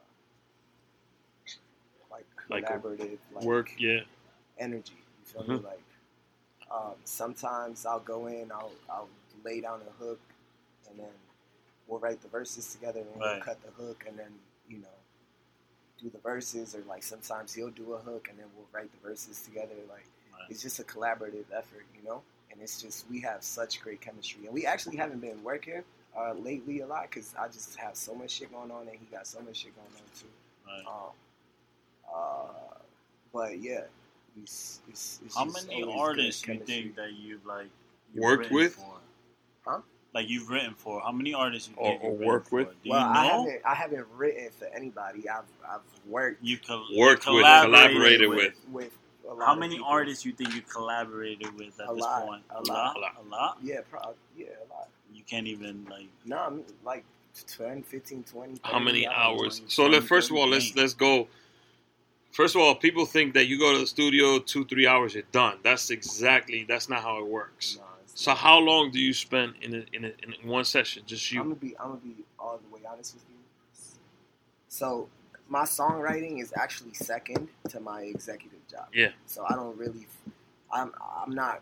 [2.12, 3.72] like, Like collaborative like, work?
[3.78, 4.02] Yeah,
[4.58, 4.94] energy.
[4.96, 5.56] You feel me?
[5.60, 5.64] Mhm.
[5.64, 5.84] Like,
[6.72, 9.10] um, sometimes I'll go in, I'll, I'll
[9.44, 10.20] lay down a hook,
[10.90, 11.14] and then
[11.88, 13.34] we'll write the verses together, and Right.
[13.36, 14.34] we'll cut the hook, and then
[14.68, 14.88] you know,
[16.02, 19.08] do the verses, or like sometimes he'll do a hook, and then we'll write the
[19.08, 19.76] verses together.
[19.90, 20.50] Like, Right.
[20.50, 22.24] it's just a collaborative effort, you know.
[22.52, 25.84] And it's just we have such great chemistry, and we actually haven't been working
[26.18, 29.06] uh, lately a lot because I just have so much shit going on, and he
[29.12, 30.28] got so much shit going on too.
[30.68, 30.84] Right.
[30.88, 31.12] Um,
[32.14, 32.78] uh,
[33.34, 33.82] but yeah,
[34.42, 37.68] it's, it's, it's How many always good artists you think that you've like
[38.14, 38.76] you've Worked with?
[38.76, 38.86] For?
[39.66, 39.82] Huh?
[40.16, 41.02] Like you've written for?
[41.02, 42.56] How many artists you Or- think or you've written worked for?
[42.58, 42.84] with?
[42.84, 45.30] Do Well, you I haven't I haven't written for anybody.
[45.30, 48.38] I've I've worked You col- Worked you with, collaborated collaborated with.
[48.38, 48.92] with a lot
[49.40, 49.88] How many people.
[49.90, 52.44] artists you think you collaborated with at A this lot, point?
[52.50, 52.96] a lot.
[52.96, 53.16] A lot.
[53.26, 53.58] A lot.
[53.62, 54.16] Yeah, probably.
[54.38, 54.88] Yeah, a lot.
[55.14, 56.08] You can't even like.
[56.26, 57.04] No, I mean like
[57.48, 58.60] 10, 15, 20.
[58.64, 59.60] how many hours?
[59.60, 60.76] 20, So let first of all let's games.
[60.78, 61.28] let's go.
[62.32, 65.24] First of all, people think that you go to the studio two three hours you're
[65.32, 65.58] done.
[65.64, 67.78] That's exactly that's not how it works.
[67.78, 67.84] No,
[68.16, 71.04] So how long do you spend in a, in, a, in one session?
[71.06, 71.40] Just you.
[71.42, 73.36] I'm gonna be I'm gonna be all the way honest with you.
[74.68, 75.10] So
[75.48, 78.88] my songwriting is actually second to my executive job.
[78.94, 79.12] Yeah.
[79.26, 80.08] So I don't really
[80.72, 80.94] I'm
[81.26, 81.62] I'm not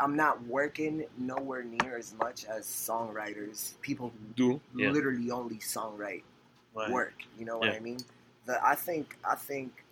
[0.00, 4.90] I'm not working nowhere near as much as songwriters, people who Do yeah.
[4.90, 6.22] literally only songwrite
[6.74, 6.90] Right.
[6.90, 7.14] work.
[7.38, 7.76] You know what Yeah.
[7.76, 7.98] I mean?
[8.46, 9.84] The I think I think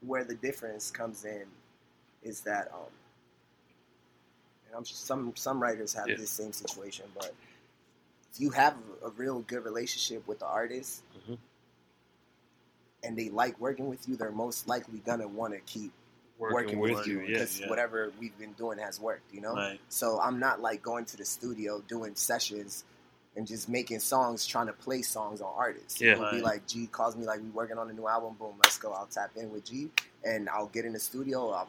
[0.00, 1.44] where the difference comes in
[2.22, 2.90] is that um
[4.66, 6.16] and I'm sure some some writers have Yeah.
[6.16, 7.34] this same situation, but
[8.32, 11.38] if you have a real good relationship with the artist Mhm.
[13.04, 15.92] And they like working with you, they're most likely gonna want to keep
[16.38, 17.68] working, with, you because yeah.
[17.68, 19.54] whatever we've been doing has worked, you know.
[19.54, 19.80] Right.
[19.88, 22.84] So I'm not like going to the studio doing sessions
[23.36, 26.00] and just making songs, trying to play songs on artists.
[26.00, 26.12] Yeah.
[26.12, 28.78] It'll be like G calls me like we working on a new album, boom, let's
[28.78, 28.92] go.
[28.92, 29.90] I'll tap in with G
[30.24, 31.68] and I'll get in the studio, I'll,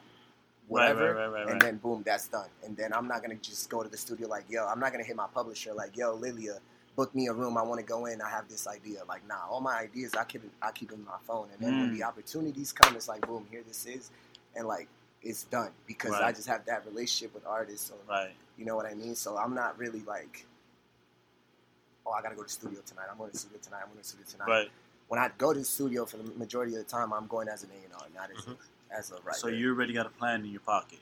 [0.68, 1.60] Right, whatever, right, right, right, and right.
[1.60, 2.48] then boom, that's done.
[2.64, 5.04] And then I'm not gonna just go to the studio like, yo, I'm not gonna
[5.04, 6.58] hit my publisher like, yo, Lilia,
[6.96, 7.56] book me a room.
[7.58, 8.20] I want to go in.
[8.22, 9.04] I have this idea.
[9.08, 11.78] Like, nah, all my ideas I keep I keep them in my phone, and then
[11.78, 11.98] when Mm.
[11.98, 14.10] the opportunities come, it's like, boom, here this is,
[14.56, 14.88] and like
[15.22, 17.88] it's done because I just have that relationship with artists.
[17.88, 18.34] So Right.
[18.56, 19.14] you know what I mean?
[19.14, 20.46] So I'm not really like,
[22.06, 23.06] oh, I gotta go to the studio tonight.
[23.10, 23.80] I'm going to the studio tonight.
[23.82, 24.48] I'm going to the studio tonight.
[24.48, 24.70] Right.
[25.08, 27.62] When I go to the studio for the majority of the time, I'm going as
[27.62, 28.56] an A and R, not as Mhm.
[28.90, 29.38] a, as a writer.
[29.38, 30.98] So you already got a plan in your pocket,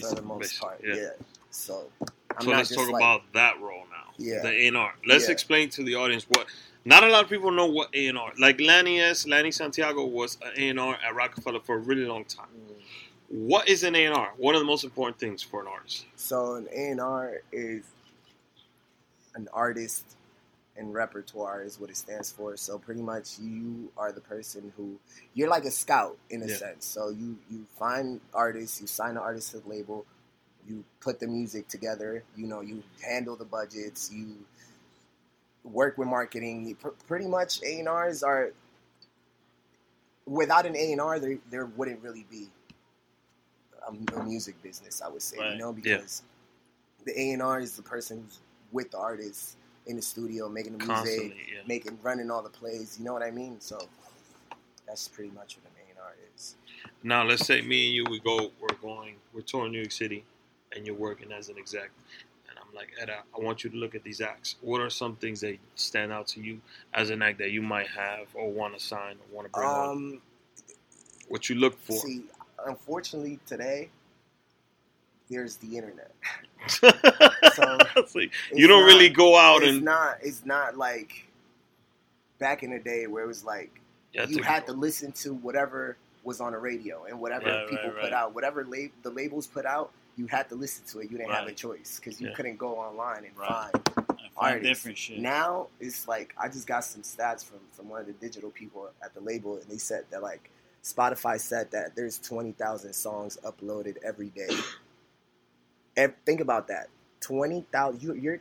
[0.00, 0.94] for the most Basically, part, yeah.
[0.94, 1.10] yeah.
[1.50, 1.90] So
[2.38, 4.12] I'm so let's talk like, about that role now.
[4.18, 4.42] Yeah.
[4.42, 4.94] The A and R.
[5.06, 5.32] Let's Yeah.
[5.32, 6.46] explain to the audience what.
[6.84, 8.32] Not a lot of people know what A and R.
[8.38, 9.24] Like Lenny S.
[9.26, 12.48] Lenny Santiago was an A and R at Roc-A-Fella for a really long time.
[12.48, 12.82] Mm.
[13.28, 14.32] What is an A and R?
[14.36, 16.06] One of the most important things for an artist.
[16.16, 17.84] So an A and R is
[19.34, 20.16] an artist
[20.76, 22.56] and repertoire is what it stands for.
[22.56, 24.98] So pretty much you are the person who
[25.34, 26.56] you're like a scout in a Yeah.
[26.56, 26.84] sense.
[26.86, 30.04] So you you find artists, you sign the artist to the label,
[30.68, 32.22] you put the music together.
[32.36, 34.36] You know, you handle the budgets, you
[35.64, 36.66] work with marketing.
[36.66, 38.52] You, pr- pretty much A and R's are
[40.26, 42.48] without an A and R, there there wouldn't really be
[43.88, 45.02] a, a music business.
[45.02, 45.52] I would say, Right.
[45.52, 45.96] you know, Yeah.
[45.98, 46.22] because
[47.04, 48.38] the A and R is the person who's
[48.70, 51.60] with the artist in the studio making the music, yeah.
[51.66, 52.96] making running all the plays.
[52.98, 53.60] You know what I mean?
[53.60, 53.78] So
[54.86, 56.54] that's pretty much what an A and R is.
[57.02, 60.24] Now let's say me and you we go we're going we're touring New York City
[60.74, 61.90] and you're working as an exec
[62.48, 64.56] and I'm like Eda, I want you to look at these acts.
[64.60, 66.60] What are some things that stand out to you
[66.94, 69.68] as an act that you might have or want to sign or want to bring
[69.68, 69.88] on?
[69.88, 70.20] Um,
[71.28, 71.96] What you look for?
[71.96, 72.24] see,
[72.66, 73.88] unfortunately today
[75.30, 76.10] there's the internet.
[77.54, 77.76] So,
[78.14, 80.18] like, you don't not- really go out it's and not.
[80.22, 81.26] It's not like
[82.38, 83.80] back in the day where it was like
[84.12, 87.90] Yeah, you had to listen to whatever was on the radio and whatever Right, people
[87.90, 89.90] right, put out, whatever lab- the labels put out.
[90.16, 91.10] You had to listen to it.
[91.10, 92.34] You didn't have a choice because you Yeah.
[92.34, 93.48] couldn't go online and Right.
[93.72, 94.68] find And find artists.
[94.68, 95.18] different shit.
[95.20, 98.90] Now it's like I just got some stats from from one of the digital people
[99.02, 100.50] at the label, and they said that like
[100.84, 104.50] Spotify said that there's twenty thousand songs uploaded every day.
[105.96, 106.88] And think about that,
[107.20, 108.02] twenty thousand.
[108.02, 108.40] You, you're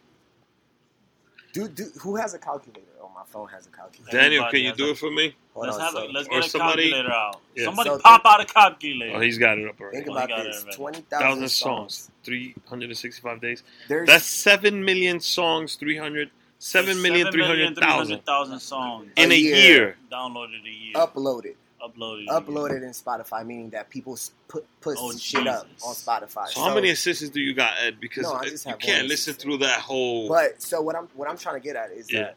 [1.54, 1.94] dude, dude.
[2.02, 2.88] Who has a calculator?
[3.02, 4.18] Oh, my phone has a calculator.
[4.18, 5.36] Daniel, Everybody can you do a- it for me?
[5.54, 7.42] Hold let's on, have so a, let's get a somebody- calculator out.
[7.56, 7.66] Yeah.
[7.66, 9.18] Somebody So pop think- out a calculator.
[9.18, 9.98] Oh, he's got it up already.
[9.98, 12.12] Think Oh, about you this: twenty thousand thousand songs, songs.
[12.24, 13.64] three hundred and sixty-five days.
[13.90, 19.32] There's That's seven million songs, three hundred, seven million three hundred thousand 300,000 songs in
[19.32, 19.56] A a year.
[19.56, 19.96] year.
[20.12, 20.94] downloaded a year.
[20.96, 22.28] uploaded, uploaded.
[22.28, 26.48] uploaded in Spotify, meaning that people put put Oh, shit up on Spotify.
[26.48, 28.00] So how many assistants do you got, Ed?
[28.00, 30.30] Because No, I it- just you can't listen through that whole.
[30.30, 32.22] But so what I'm what I'm trying to get at is Yeah.
[32.22, 32.36] that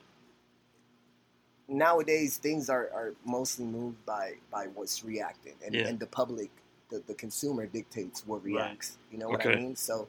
[1.69, 5.87] nowadays things are, are mostly moved by by what's reacting and, Yeah.
[5.89, 6.51] and the public
[6.91, 8.99] the, the consumer dictates what reacts.
[9.11, 9.53] You know what Okay.
[9.53, 9.77] I mean?
[9.77, 10.07] So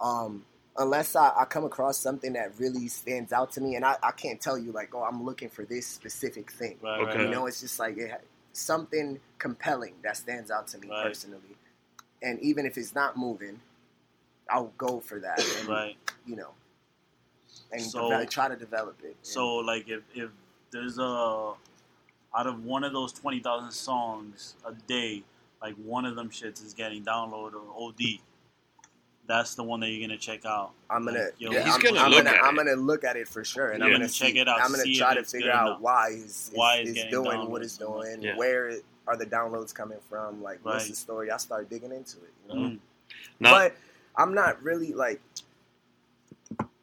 [0.00, 0.44] um
[0.78, 4.12] unless I, I come across something that really stands out to me and I, I
[4.12, 6.76] can't tell you like, oh I'm looking for this specific thing.
[6.82, 7.22] Right, Okay.
[7.24, 8.12] You know, it's just like it,
[8.52, 11.02] something compelling that stands out to me Right.
[11.04, 11.56] personally.
[12.22, 13.60] And even if it's not moving,
[14.48, 15.44] I'll go for that.
[15.58, 15.96] And, Right.
[16.26, 16.50] You know,
[17.72, 19.16] and So- develop, try to develop it.
[19.22, 20.30] So like if if
[20.72, 21.52] there's a
[22.34, 25.22] out of one of those twenty thousand songs a day,
[25.60, 28.00] like one of them shits is getting downloaded or OD.
[29.28, 30.72] That's the one that you're gonna check out.
[30.90, 32.64] I'm gonna, Like, yo, yeah, he's I'm, gonna I'm look gonna, at I'm it.
[32.64, 34.84] gonna look at it for sure, and I'm gonna Check see, it out, I'm gonna
[34.94, 35.80] try to figure out enough.
[35.80, 38.36] why it's, Why it's it's doing what downloads so doing, Yeah.
[38.36, 41.30] where it, are the downloads coming from, like what's the story?
[41.30, 42.68] I start digging into it, you know.
[42.70, 42.78] Mm.
[43.40, 43.76] But
[44.16, 45.20] I'm not really like.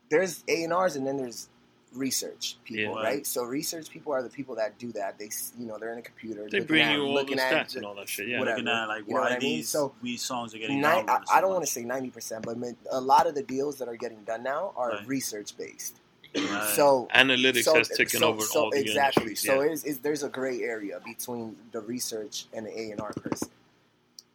[0.10, 1.50] There's A and R's, and then there's
[1.94, 3.04] research people, Yeah.
[3.04, 3.26] right?
[3.26, 5.18] So research people are the people that do that.
[5.18, 6.42] They, you know, they're in a computer.
[6.50, 8.28] they looking bring at- you all the looking at stats and all that shit.
[8.28, 8.40] Yeah.
[8.40, 8.58] whatever.
[8.60, 9.58] Looking at like You know why what I mean?
[9.58, 11.24] these So, these songs are getting Ni- downloaded.
[11.30, 12.58] I, I don't want to say ninety percent, but
[12.92, 15.08] a lot of the deals that are getting done now are Right.
[15.08, 15.96] research based.
[16.36, 16.74] Right.
[16.76, 19.24] So Analytics so, has taken so- over so all the exactly.
[19.24, 19.42] industries.
[19.52, 19.72] So yeah.
[19.72, 23.50] it's, it's, there's a gray area between the research and the A and R person.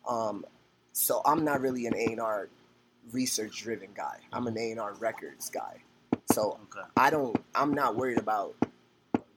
[0.08, 0.44] Um,
[0.92, 2.48] so I'm not really an A and R
[3.12, 4.18] research driven guy.
[4.32, 5.82] I'm an A and R records guy.
[6.34, 6.86] So okay.
[6.96, 7.36] I don't.
[7.54, 8.54] I'm not worried about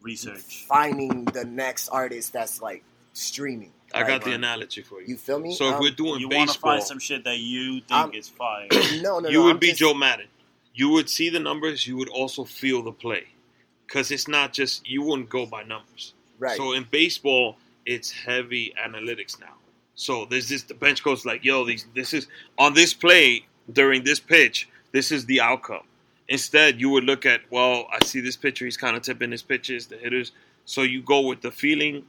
[0.02, 0.66] Research.
[0.68, 2.84] finding the next artist that's like
[3.14, 3.72] streaming.
[3.94, 4.24] I got right?
[4.26, 5.08] the analogy for you.
[5.10, 5.54] You feel me?
[5.56, 7.92] So if Um, we're doing baseball, You want to find some shit that you think
[7.92, 8.68] I'm- is fire.
[8.72, 9.30] no, no, no.
[9.30, 10.28] you no, would I'm be just- Joe Maddon.
[10.74, 11.88] You would see the numbers.
[11.88, 13.28] You would also feel the play,
[13.88, 16.14] because it's not just you wouldn't go by numbers.
[16.38, 16.58] Right.
[16.58, 19.56] So in baseball, it's heavy analytics now.
[19.96, 22.28] So there's this the bench coach like, yo, these this is
[22.60, 25.87] on this play during this pitch, this is the outcome.
[26.30, 29.42] Instead, you would look at, well, I see this pitcher, he's kind of tipping his
[29.42, 30.32] pitches, the hitters.
[30.66, 32.04] So you go with the feeling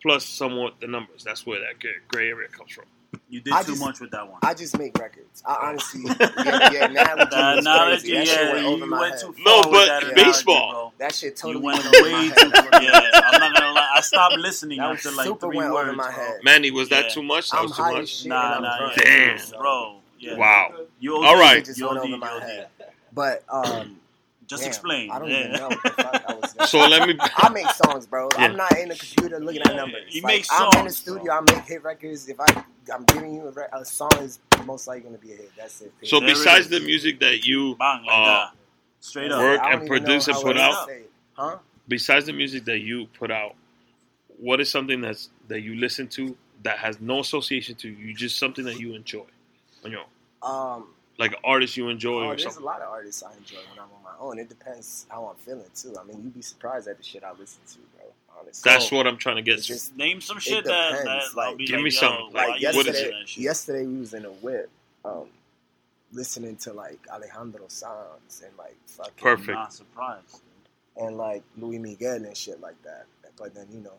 [0.00, 1.24] plus somewhat the numbers.
[1.24, 2.84] That's where that gray- gray area comes from.
[3.28, 4.38] You did I too just- much with that one.
[4.42, 5.42] I just make records.
[5.46, 8.30] I honestly, yeah, yeah now we That was knowledge, crazy.
[8.30, 11.36] Yeah, went you went too far No, with but that in analogy, baseball- That shit
[11.36, 12.50] totally you went went way too.
[12.50, 13.88] That was- Yeah, I'm not gonna lie.
[13.96, 15.88] I stopped listening That after like three went words.
[15.88, 16.24] over my bro.
[16.24, 16.40] head.
[16.44, 17.50] Manny, was that too much?
[17.50, 18.08] That I'm was too high as much?
[18.08, 18.26] shit.
[18.28, 19.36] Nah, nah, yeah.
[19.36, 19.58] Damn.
[19.58, 19.96] bro.
[20.18, 20.36] Yeah.
[20.36, 20.74] Wow.
[21.00, 21.68] You OD, All right.
[21.76, 22.66] You went OD, over my you OD.
[23.16, 23.40] Head.
[23.44, 24.00] But um,
[24.46, 25.10] Just damn, explain.
[25.10, 25.38] I don't yeah.
[25.40, 26.52] even know what the fuck I was.
[26.58, 27.16] Gonna So let me.
[27.20, 28.28] I make songs, bro.
[28.38, 28.44] Yeah.
[28.44, 30.14] I'm not in the computer looking at numbers.
[30.14, 31.24] you like, make I'm in the studio.
[31.24, 31.36] bro.
[31.36, 32.28] I make hit records.
[32.28, 35.32] If I, I'm giving you a, re- a song, is most likely going to be
[35.32, 35.50] a hit.
[35.56, 35.92] That's it.
[36.02, 38.50] So There besides the music that you, Bang like Uh, that.
[39.00, 39.40] Straight up.
[39.40, 40.86] work and produce and put out?
[40.88, 41.10] to say it.
[41.34, 41.56] Huh?
[41.88, 43.54] besides the music that you put out,
[44.38, 47.96] what is something that's that you listen to that has no association to you?
[48.08, 49.24] You just something that you enjoy
[49.84, 50.02] on your
[50.42, 50.86] own, Um,
[51.18, 53.84] like artists you enjoy oh, or there's a lot of artists I enjoy when I'm
[53.96, 54.38] on my own.
[54.38, 55.94] It depends how I'm feeling too.
[56.00, 58.06] I mean, you'd be surprised at the shit I listen to, bro.
[58.40, 61.58] Honestly, That's what I'm trying to get just Name some shit that, that depends, like-
[61.58, 62.30] Give like, me some.
[62.32, 63.10] like you what is listening yesterday.
[63.10, 63.36] to that?
[63.38, 64.70] Yesterday we was in a whip,
[65.04, 65.26] um,
[66.12, 69.50] listening to like Alejandro Sanz and like fucking Perfect.
[69.52, 70.40] Not surprised.
[70.96, 73.06] and like Luis Miguel and shit like that.
[73.36, 73.92] But then you know,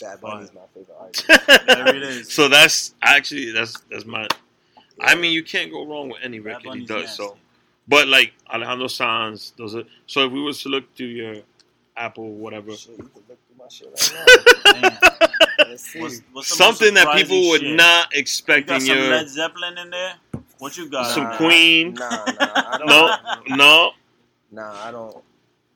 [0.00, 1.26] Bad Bunny's my favorite artist.
[1.66, 2.32] There it is.
[2.32, 4.26] so that's actually that's that's my.
[5.00, 7.02] I mean, you can't go wrong with any record he does.
[7.02, 7.16] nasty.
[7.22, 7.36] So,
[7.88, 9.84] but like Alejandro Sanz, those are.
[10.06, 11.36] So if we was to look through your
[11.96, 14.82] Apple, whatever, Shit, you can look through my shit right Damn.
[14.82, 15.68] now.
[15.68, 16.00] Let's see.
[16.00, 17.76] What's, what's something that surprising people would shit?
[17.76, 20.14] not You expect got in some your Led Zeppelin in there?
[20.58, 21.14] What you got?
[21.14, 21.94] Some Nah, Queen.
[21.94, 23.90] Nah, nah, I don't, no, no.
[24.50, 25.16] Nah, I don't.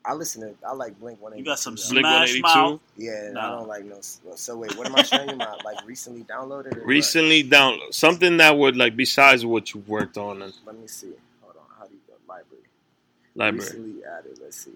[0.03, 0.55] I listen to.
[0.67, 1.41] I like Blink One Eighty.
[1.41, 2.79] You got some Blink 182.
[2.97, 3.97] Yeah, and I don't like no.
[4.35, 5.35] So wait, what am I showing you?
[5.35, 6.75] My like recently downloaded.
[6.75, 6.87] Or what?
[6.87, 11.11] Recently download something that would like besides what you worked on in Let me see.
[11.41, 11.63] Hold on.
[11.77, 12.63] How do you go library?
[13.35, 13.59] library.
[13.63, 14.39] Recently added.
[14.41, 14.71] Let's see.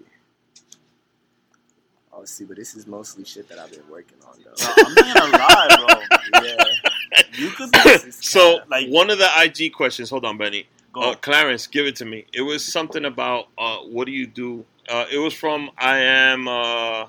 [2.12, 4.54] Oh, let's see, but this is mostly shit that I've been working on though.
[4.74, 6.42] Bro, I'm not gonna lie, bro.
[6.44, 6.64] yeah.
[7.34, 10.08] You could so like- one of the IG questions.
[10.10, 10.66] Hold on, Benny.
[10.92, 11.00] go.
[11.00, 12.26] Uh, Clarence, give it to me.
[12.32, 14.64] It was something about uh, what do you do?
[14.88, 17.06] Uh, it was from I am uh,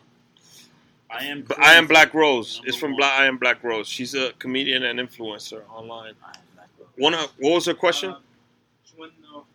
[1.10, 1.46] I am.
[1.58, 2.58] I am Black Rose.
[2.58, 2.98] Number It's from one.
[3.00, 3.88] Black I am Black Rose.
[3.88, 6.14] She's a comedian and influencer online.
[6.24, 6.90] I am Black Rose.
[6.98, 8.10] One of, what was her question?
[8.12, 8.20] Uh,
[8.84, 9.46] just want to know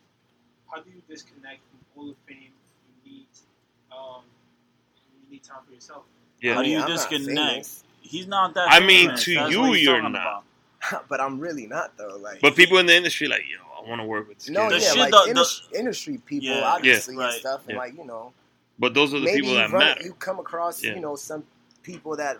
[0.71, 2.49] how do you disconnect from all the fame
[3.05, 3.27] you need?
[3.91, 4.23] Um,
[5.25, 6.05] you need time for yourself.
[6.41, 6.55] yeah.
[6.55, 7.27] How do you I'm disconnect?
[7.51, 8.69] famous, He's not that.
[8.71, 10.11] I mean, to That's you, you're not.
[10.11, 11.09] about.
[11.09, 12.17] but I'm really not though.
[12.21, 14.69] Like, But people in the industry like, yo, I want to work with this no.
[14.69, 16.73] The yeah, shit like the- the- industry, industry people, Yeah.
[16.75, 17.25] obviously, Yeah.
[17.25, 18.33] and stuff, and like you know,
[18.79, 20.03] But those are the people that run, matter.
[20.05, 20.95] you come across, Yeah.
[20.95, 21.45] you know, some
[21.83, 22.39] people that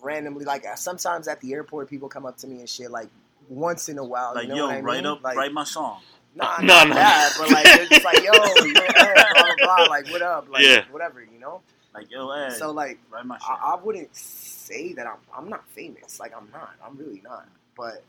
[0.00, 3.08] randomly, like sometimes at the airport, people come up to me and shit, like
[3.48, 4.32] once in a while.
[4.34, 4.84] Like, you know yo, what I mean?
[4.84, 6.00] write up, like, write my song.
[6.34, 6.94] Nah, No, not no.
[6.94, 8.32] that, but like it's just like, yo,
[8.64, 10.84] you're Ed, blah blah blah, like what up, like Yeah.
[10.90, 11.60] whatever, you know.
[11.94, 13.50] Like, yo, Ed, So like, write my shit.
[13.50, 16.18] I, I wouldn't say that I'm I'm not famous.
[16.18, 16.70] Like I'm not.
[16.82, 17.46] I'm really not.
[17.76, 18.02] But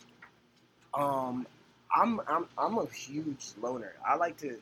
[0.94, 1.46] um,
[1.94, 3.94] I'm I'm I'm a huge loner.
[4.08, 4.58] I like to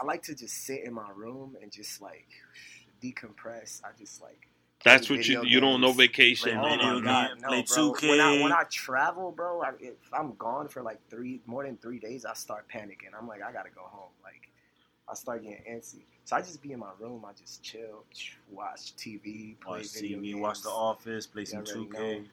[0.00, 2.26] I like to just sit in my room and just like
[3.02, 3.82] decompress.
[3.84, 4.48] I just like
[4.84, 6.58] That's what you video you don't know vacation.
[6.58, 7.04] Play Oh my all game.
[7.04, 7.30] that.
[7.30, 7.92] god, no, play bro.
[7.92, 8.08] 2K.
[8.10, 11.76] When I when I travel, bro, I, if I'm gone for like three more than
[11.78, 13.12] three days, I start panicking.
[13.18, 14.10] I'm like, I gotta go home.
[14.22, 14.48] Like,
[15.08, 16.02] I start getting antsy.
[16.24, 17.24] So I just be in my room.
[17.26, 18.04] I just chill,
[18.50, 20.40] watch TV, play Watch video TV, games.
[20.40, 22.24] watch The Office, play some 2K.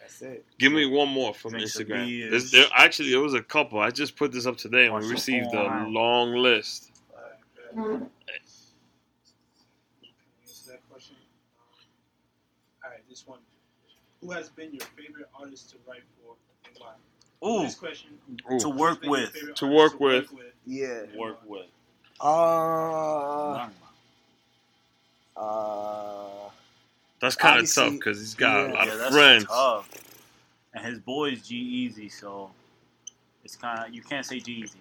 [0.00, 0.06] Know.
[0.06, 0.44] That's it.
[0.58, 2.06] Give me one more from Drink some Instagram.
[2.06, 2.30] beers.
[2.30, 3.78] There's- there, actually, there was a couple.
[3.80, 6.90] I just put this up today and Watch we received a long list.
[7.76, 8.00] Answer
[10.72, 11.16] that question.
[11.58, 11.64] Um,
[12.84, 13.38] all right, this one.
[14.20, 16.34] Who has been your favorite artist to write for
[16.66, 16.92] and why?
[17.48, 18.10] Ooh, This question.
[18.52, 18.58] Ooh.
[18.60, 19.54] to work been your with.
[19.56, 20.32] To artist work with.
[20.66, 21.02] Yeah.
[21.16, 21.66] Work with.
[22.20, 23.68] Uh.
[25.36, 26.29] Uh.
[27.20, 29.44] That's kind of tough because he's got a lot Yeah, of that's friends.
[29.44, 29.88] tough.
[30.72, 32.50] And his boy is G-Eazy, so
[33.44, 34.78] it's kind of you can't say G Easy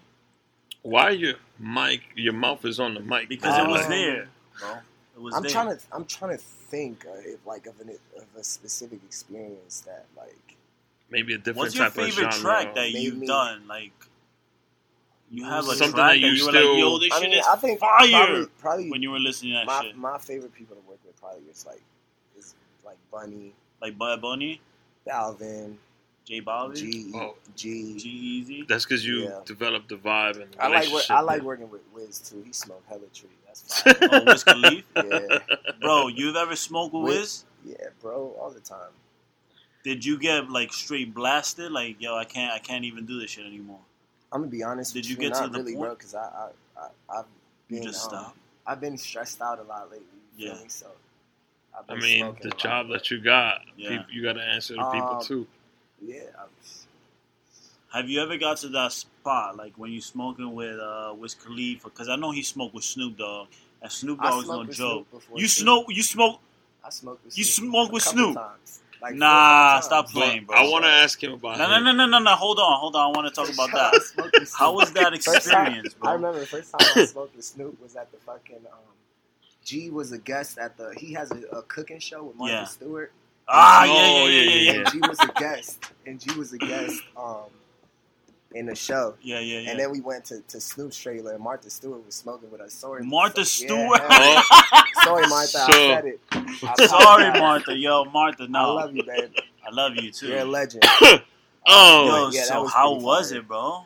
[0.84, 2.02] Why your mic?
[2.16, 4.70] Your mouth is on the mic because it was Um, there, bro.
[5.16, 5.52] It was I'm there.
[5.52, 5.84] trying to.
[5.92, 10.56] I'm trying to think uh, if, like of an of a specific experience that like.
[11.10, 13.68] Maybe a different What's your favorite track that Made you've done?
[13.68, 13.92] Like
[15.32, 17.30] you have a Something track that you you were still- like, yo, this I shit
[17.32, 18.10] mean, is I think fire.
[18.12, 21.00] probably, probably when you were listening to that my shit, my favorite people to work
[21.06, 21.82] with probably is like is
[22.90, 24.60] like Bunny, like Bad Bunny,
[25.08, 25.76] Balvin,
[26.26, 27.36] J Balvin, G Oh.
[27.56, 27.96] G.
[27.98, 28.68] G-Eazy.
[28.68, 29.40] That's because you Yeah.
[29.46, 32.42] developed the vibe and I like wor- I like working with Wiz too.
[32.46, 33.30] He smoked hella tree.
[33.46, 33.96] That's fine.
[34.12, 34.84] Oh, Wiz Khalif.
[34.96, 37.76] yeah, Bro, you've ever smoked with Wiz- Wiz?
[37.80, 38.92] yeah, bro, all the time.
[39.84, 41.72] Did you get like straight blasted?
[41.72, 43.80] Like, yo, I can't, I can't even do this shit anymore.
[44.32, 44.94] I'm gonna be honest.
[44.94, 45.96] Did you you get to not the really, point- bro?
[45.96, 46.50] Because I, I,
[46.84, 47.26] I, I've
[47.70, 48.36] You just um, stop.
[48.68, 50.06] I've been stressed out a lot lately.
[50.38, 50.54] Yeah.
[50.54, 50.60] me?
[50.68, 50.88] So.
[51.78, 53.90] I've I mean, smoking the a job that you got, Yeah.
[53.90, 55.48] peop- you got to answer to people Um, too.
[56.02, 56.22] Yeah.
[56.38, 56.86] I was,
[57.94, 61.90] Have you ever got to that spot like when you smoking with uh Wiz Khalifa?
[61.90, 63.48] Because I know he smoked with Snoop Dogg,
[63.82, 65.08] and Snoop I Dogg's no with joke.
[65.10, 66.40] Snoop You smoke, you smoke.
[66.84, 68.38] I smoked with You Snoop smoke a with Snoop?
[69.02, 70.58] Like Nah, stop playing, bro.
[70.58, 71.84] I want to ask him about No, no, him.
[71.86, 72.36] no, no, no, no.
[72.36, 73.02] Hold on, hold on.
[73.16, 74.50] I want to talk about that.
[74.58, 77.82] How was that First time- experience, I remember the first time I smoked with Snoop
[77.82, 78.58] was at the fucking.
[78.58, 78.89] Um,
[79.64, 80.94] G was a guest at the.
[80.98, 82.64] He has a, a cooking show with Martha Yeah.
[82.66, 83.12] Stewart.
[83.48, 84.80] Ah, yeah, Oh, yeah, yeah, yeah, yeah, yeah.
[84.82, 85.84] And G was a guest.
[86.06, 87.46] And G was a guest um,
[88.54, 89.16] in the show.
[89.22, 89.72] Yeah, yeah, yeah.
[89.72, 92.74] And then we went to, to Snoop's trailer, and Martha Stewart was smoking with us.
[92.74, 94.02] Sorry, Martha so- Stewart.
[94.10, 94.42] Yeah,
[95.04, 95.58] sorry, Martha.
[95.60, 96.20] I So- said it.
[96.32, 97.40] I Sorry, apologize.
[97.42, 97.76] Martha.
[97.78, 98.48] Yo, Martha.
[98.48, 99.32] No, I love you, babe.
[99.66, 100.28] I love you too.
[100.28, 100.84] You're a legend.
[101.68, 103.40] oh, Yo, yeah, so was how was fire.
[103.40, 103.84] it, bro?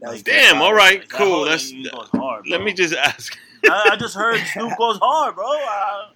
[0.00, 0.54] Like, damn.
[0.56, 0.62] fire.
[0.64, 1.26] All right, cool.
[1.26, 1.70] whole That's.
[1.70, 3.36] thing goes hard, Let me just ask.
[3.68, 5.44] I, I just heard Snoop goes hard, bro.
[5.46, 6.10] I,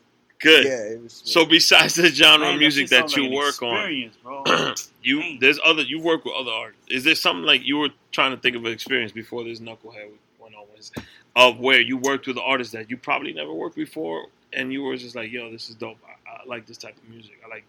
[0.44, 0.64] Good.
[0.66, 1.22] Yeah, it was.
[1.24, 4.74] So besides the genre man, of music shit that you like an work on, bro.
[5.02, 5.38] you Dang.
[5.40, 6.84] there's other you work with other artists.
[6.90, 10.10] Is there something like you were trying to think of an experience before this knucklehead
[10.38, 10.90] went on with
[11.34, 14.96] of where you worked with artists that you probably never worked before, and you were
[14.96, 15.96] just like, "Yo, this is dope.
[16.06, 17.40] I, I like this type of music.
[17.42, 17.64] I like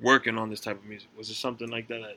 [0.00, 2.00] working on this type of music." Was there something like that?
[2.00, 2.16] that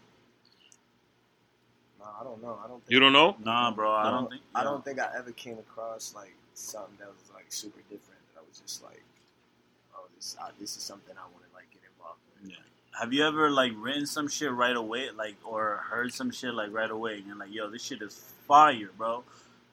[1.99, 2.59] No, I don't know.
[2.63, 2.80] I don't.
[2.80, 3.36] Think, you don't know?
[3.43, 3.91] Nah, bro.
[3.91, 4.41] I don't think.
[4.53, 8.19] I don't think I ever came across like something that was like super different.
[8.33, 9.01] That I was just like,
[9.95, 12.51] oh, this I, this is something I want to like get involved with.
[12.51, 12.57] Yeah.
[12.99, 16.71] Have you ever like written some shit right away, like or heard some shit like
[16.71, 18.15] right away, and you're like, "Yo, this shit is
[18.47, 19.23] fire, bro.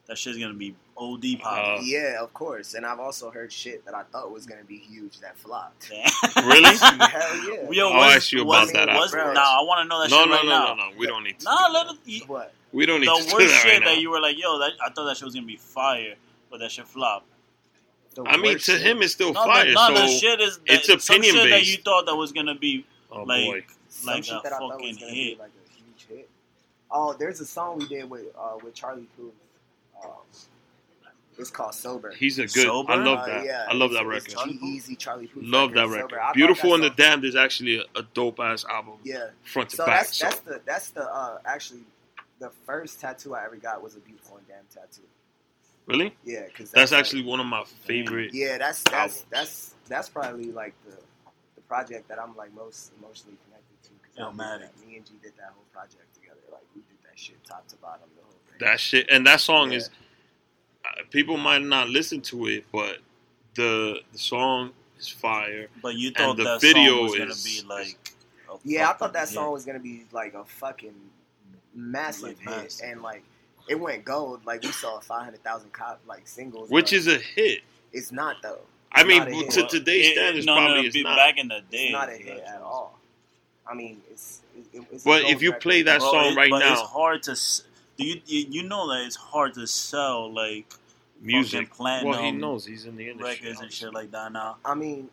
[0.07, 2.73] That shit's gonna be OD pop." Uh, yeah, of course.
[2.73, 5.89] And I've also heard shit that I thought was gonna be huge that flopped.
[6.43, 6.75] Really?
[6.77, 7.69] Hell yeah.
[7.71, 9.33] Yo, I'll was, ask you was, about that Was, after.
[9.33, 10.73] nah, I want to know that No, shit no, right no, now.
[10.75, 10.97] no, no.
[10.97, 11.45] We don't need to.
[11.45, 11.97] Nah, do let that.
[12.05, 12.27] it.
[12.27, 12.53] What?
[12.73, 14.59] We don't need The to do worst that shit right that you were like, "Yo,
[14.59, 16.15] that I thought that shit was gonna be fire,"
[16.53, 17.25] but that shit flop.
[18.15, 18.81] The I mean, to shit?
[18.81, 19.65] him, it's still No, fire.
[19.65, 22.15] the, no, so, the shit is that, it's some opinion shit that you thought that
[22.15, 25.09] was gonna be oh like boy, Some like shit a that I fucking was hit.
[25.09, 26.29] be like a huge hit.
[26.91, 29.33] Oh, there's a song we did with uh, with Charlie Puth.
[30.05, 30.11] Um,
[31.39, 32.11] it's called Sober.
[32.11, 32.67] he's a good.
[32.67, 32.91] Sober?
[32.91, 33.45] I love Uh, that.
[33.45, 34.29] yeah, I love that record.
[34.29, 35.43] Charlie Easy Charlie Puth.
[35.43, 36.19] Love that record.
[36.21, 39.29] I Beautiful that and the Damned is actually a, a dope ass album, Yeah.
[39.43, 40.01] front to So back.
[40.01, 41.81] that's so that's the that's the uh, actually
[42.37, 45.01] the first tattoo I ever got was a beautiful and Damned tattoo.
[45.85, 48.33] Really, Yeah, because that's actually one of my favorite.
[48.33, 49.25] yeah that's that's albums.
[49.29, 50.95] that's that's probably like the
[51.55, 53.89] the project that I'm like most emotionally connected to.
[54.21, 54.65] Yo, Because Maddie.
[54.87, 56.39] me and G did that whole project together.
[56.51, 58.57] Like we did that shit top to bottom the whole thing.
[58.59, 59.77] That shit and that song Yeah.
[59.77, 59.89] is.
[60.85, 62.97] Uh, people might not listen to it, but
[63.55, 65.67] the the song is fire.
[65.81, 67.97] But you thought the that video song was gonna is- be like.
[68.49, 69.35] a Yeah, I thought that hit.
[69.35, 70.93] song was gonna be like a fucking
[71.73, 73.23] massive Like hit, and like
[73.67, 74.45] it went gold.
[74.45, 77.61] Like we saw five hundred thousand cop like singles, Which but is a hit.
[77.91, 78.59] it's not though.
[78.91, 79.49] I mean, not hit.
[79.51, 81.15] to today's It- standards, no, probably no, it's not.
[81.17, 81.85] back in the day.
[81.85, 82.99] It's not a hit at all.
[83.67, 84.41] I mean, it's.
[84.73, 85.61] It, it's But if you record.
[85.61, 87.35] play that Bro, song it- right but now, it's hard to.
[87.97, 90.65] Do you, you you know that it's hard to sell like
[91.21, 91.71] music.
[91.71, 93.39] platinum Well, he knows he's in the industry.
[93.47, 94.57] records and shit like that now.
[94.65, 95.09] I mean,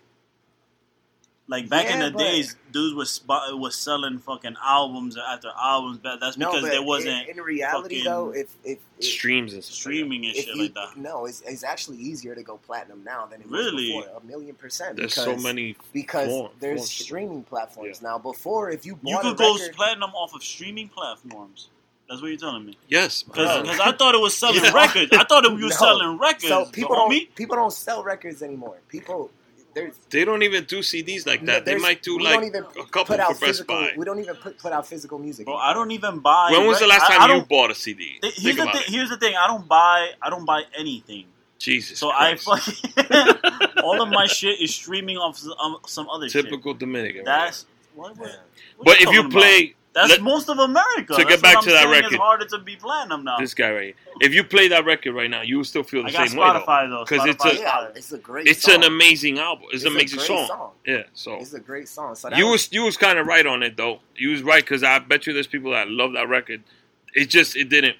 [1.51, 5.99] Like back in the but- days, dudes was spot, was selling fucking albums after albums.
[6.01, 8.31] But that's no, because but there wasn't in, in reality though.
[8.31, 9.97] If if, if streams and stuff like that.
[9.99, 10.97] streaming and shit you, like that.
[10.97, 13.93] no, it's, it's actually easier to go platinum now than it Really?
[13.97, 14.21] was before.
[14.23, 14.97] A million percent.
[14.97, 15.77] There's because, so many.
[15.93, 18.17] because form- there's forms streaming platforms now.
[18.17, 21.69] Before, if you bought You a could go record, platinum off of streaming platforms.
[22.09, 22.77] That's what you're telling me.
[22.89, 23.85] Yes, Because bro.
[23.87, 24.73] I thought it was selling Yeah.
[24.73, 25.11] records.
[25.13, 25.69] I thought it was No.
[25.69, 26.49] selling records.
[26.49, 28.79] so people don't people don't sell records anymore.
[28.89, 29.31] People
[29.75, 31.65] there's they don't even do CDs like that.
[31.65, 33.77] They might do like even a couple put out for Best physical.
[33.81, 33.93] Buy.
[33.97, 35.47] We don't even put put out physical music.
[35.47, 35.57] Bro.
[35.57, 36.49] I don't even buy.
[36.53, 38.19] When was the last I- time I you bought a CD?
[38.21, 38.85] Th- Here's the about thing.
[38.95, 39.35] Here's the thing.
[39.37, 40.11] I don't buy.
[40.23, 41.27] I don't buy anything.
[41.59, 41.99] Jesus.
[41.99, 42.87] So I Christ.
[42.97, 46.45] fucking all of my shit is streaming off some, um, some other shit.
[46.45, 47.25] typical Dominican.
[47.25, 48.31] That's what, what,
[48.79, 49.31] what but if talking you about?
[49.93, 51.15] Play that's let- most of America.
[51.15, 52.13] To get That's back what to I'm that record.
[52.13, 53.39] it's harder to be platinum now.
[53.39, 56.03] this guy right here, if you play that record right now, you will still feel
[56.03, 56.61] the I got same way though.
[56.61, 57.05] Spotify though.
[57.05, 57.93] 'Cause it's a- Yeah, fire.
[57.97, 58.47] it's a great.
[58.47, 58.75] It's song.
[58.77, 59.67] an amazing album.
[59.73, 60.71] It's, an a amazing great song.
[60.87, 61.03] Yeah.
[61.15, 62.15] So It's a great song.
[62.15, 64.01] So that you was you was kind of right on it though.
[64.17, 66.63] You was right because I bet you there's people that love that record.
[67.15, 67.97] It just it didn't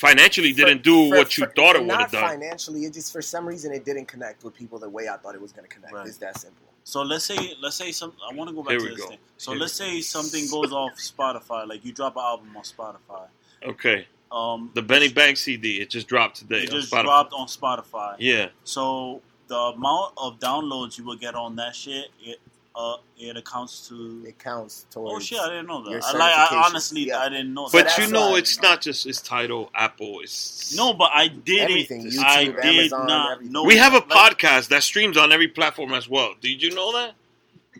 [0.00, 2.22] financially for- didn't do for- what you for- thought it would have done.
[2.28, 5.34] financially, it just for some reason it didn't connect with people the way I thought
[5.34, 5.92] it was going to connect.
[5.92, 6.06] Right.
[6.06, 6.66] It's that simple.
[6.84, 8.12] So let's say let's say some.
[8.28, 9.08] I want to go back Here to this go.
[9.08, 9.18] thing.
[9.36, 12.62] So Here let's we say something goes off Spotify, like you drop an album on
[12.62, 13.26] Spotify.
[13.62, 16.62] Okay, Um, the Benny Bank CD it just dropped today.
[16.62, 17.02] it on just Spotify.
[17.02, 18.16] dropped on Spotify.
[18.18, 22.40] Yeah, So the amount of downloads you will get on that shit, it,
[22.74, 24.22] uh, it accounts to.
[24.26, 25.00] It counts to.
[25.00, 25.38] Oh shit!
[25.40, 26.02] I didn't know that.
[26.04, 27.18] I, like, I honestly, Yeah.
[27.20, 27.68] I didn't know.
[27.72, 27.98] But that.
[27.98, 28.68] you know, it's you know.
[28.70, 30.20] not just it's title Apple.
[30.20, 32.12] It's No, but I did Everything, it.
[32.14, 33.52] YouTube, I did Amazon, not everything.
[33.52, 33.64] know.
[33.64, 36.34] we have a like, podcast that streams on every platform as well.
[36.40, 37.12] Did you know that?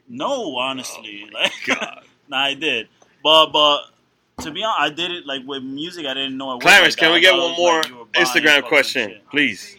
[0.09, 2.03] No, honestly, Oh like God.
[2.28, 2.88] nah, I did.
[3.22, 3.82] But but
[4.41, 6.05] to be honest, I did it like with music.
[6.05, 6.53] I didn't know.
[6.53, 9.11] It was Clarence, like can we get one more like you were buying Instagram question,
[9.11, 9.30] shit.
[9.30, 9.76] please?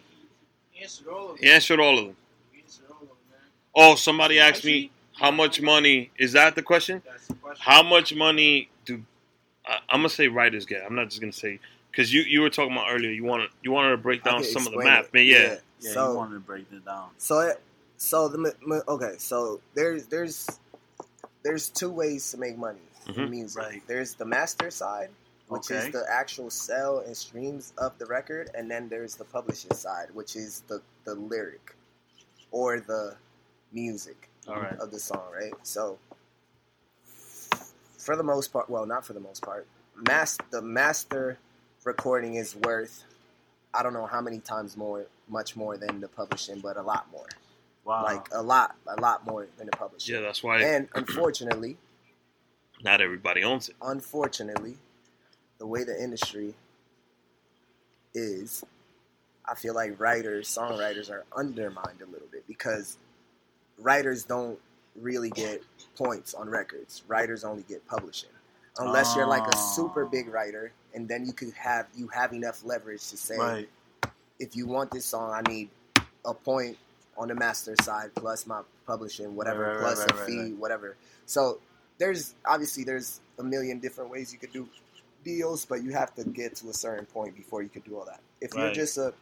[0.72, 2.16] He answered all of them.
[2.52, 3.10] He answered all of them.
[3.74, 3.94] All of them.
[3.94, 4.90] Oh, somebody asked me
[5.22, 7.02] how much money is that the question?
[7.06, 7.64] That's the question.
[7.64, 9.04] How much money do
[9.66, 10.84] I, I'm gonna say writers get?
[10.84, 11.60] I'm not just gonna say
[11.92, 13.12] because you, you were talking about earlier.
[13.12, 15.14] You wanted you wanted to break down some of the math, it.
[15.14, 15.26] man.
[15.26, 15.38] Yeah.
[15.38, 17.10] Yeah, you So wanted to break it down.
[17.18, 17.62] so it,
[17.98, 19.14] so the ma- ma- okay.
[19.20, 20.48] So there's there's
[21.44, 23.30] there's two ways to make money in Mhm.
[23.30, 23.62] music.
[23.64, 23.82] Right.
[23.88, 25.10] There's the master side,
[25.50, 25.88] which Okay.
[25.88, 30.08] is the actual sell and streams of the record, and then there's the publishing side,
[30.14, 31.76] which is the the lyric
[32.52, 33.16] or the
[33.72, 34.76] music All right.
[34.80, 35.54] of the song, right?
[35.64, 35.98] So
[37.98, 39.68] for the most part, well, not for the most part,
[40.08, 41.38] mas- the master
[41.84, 43.04] recording is worth
[43.74, 47.08] I don't know how many times more, much more than the publishing, but a lot
[47.12, 47.28] more.
[47.86, 48.04] Wow.
[48.04, 50.16] Like a lot, a lot more than the publishing.
[50.16, 51.78] Yeah, that's why And unfortunately,
[52.84, 53.76] not everybody owns it.
[53.82, 54.78] unfortunately,
[55.58, 56.56] the way the industry
[58.14, 58.64] is,
[59.46, 62.98] I feel like writers, songwriters are undermined a little bit because
[63.82, 64.60] writers don't
[64.96, 65.64] really get
[65.96, 67.04] points on records.
[67.08, 68.30] Writers only get publishing.
[68.78, 70.10] Unless you're like a super Ah.
[70.10, 73.70] big writer, and then you could have you have enough leverage to say, right.
[74.40, 75.70] if you want this song, I need
[76.26, 76.78] a point
[77.18, 80.96] on the master side plus my publishing, whatever, Right, plus right, a fee, whatever.
[81.26, 81.60] So
[81.98, 84.68] there's obviously there's a million different ways you could do
[85.24, 88.06] deals, but you have to get to a certain point before you could do all
[88.06, 88.22] that.
[88.40, 89.14] If you're just a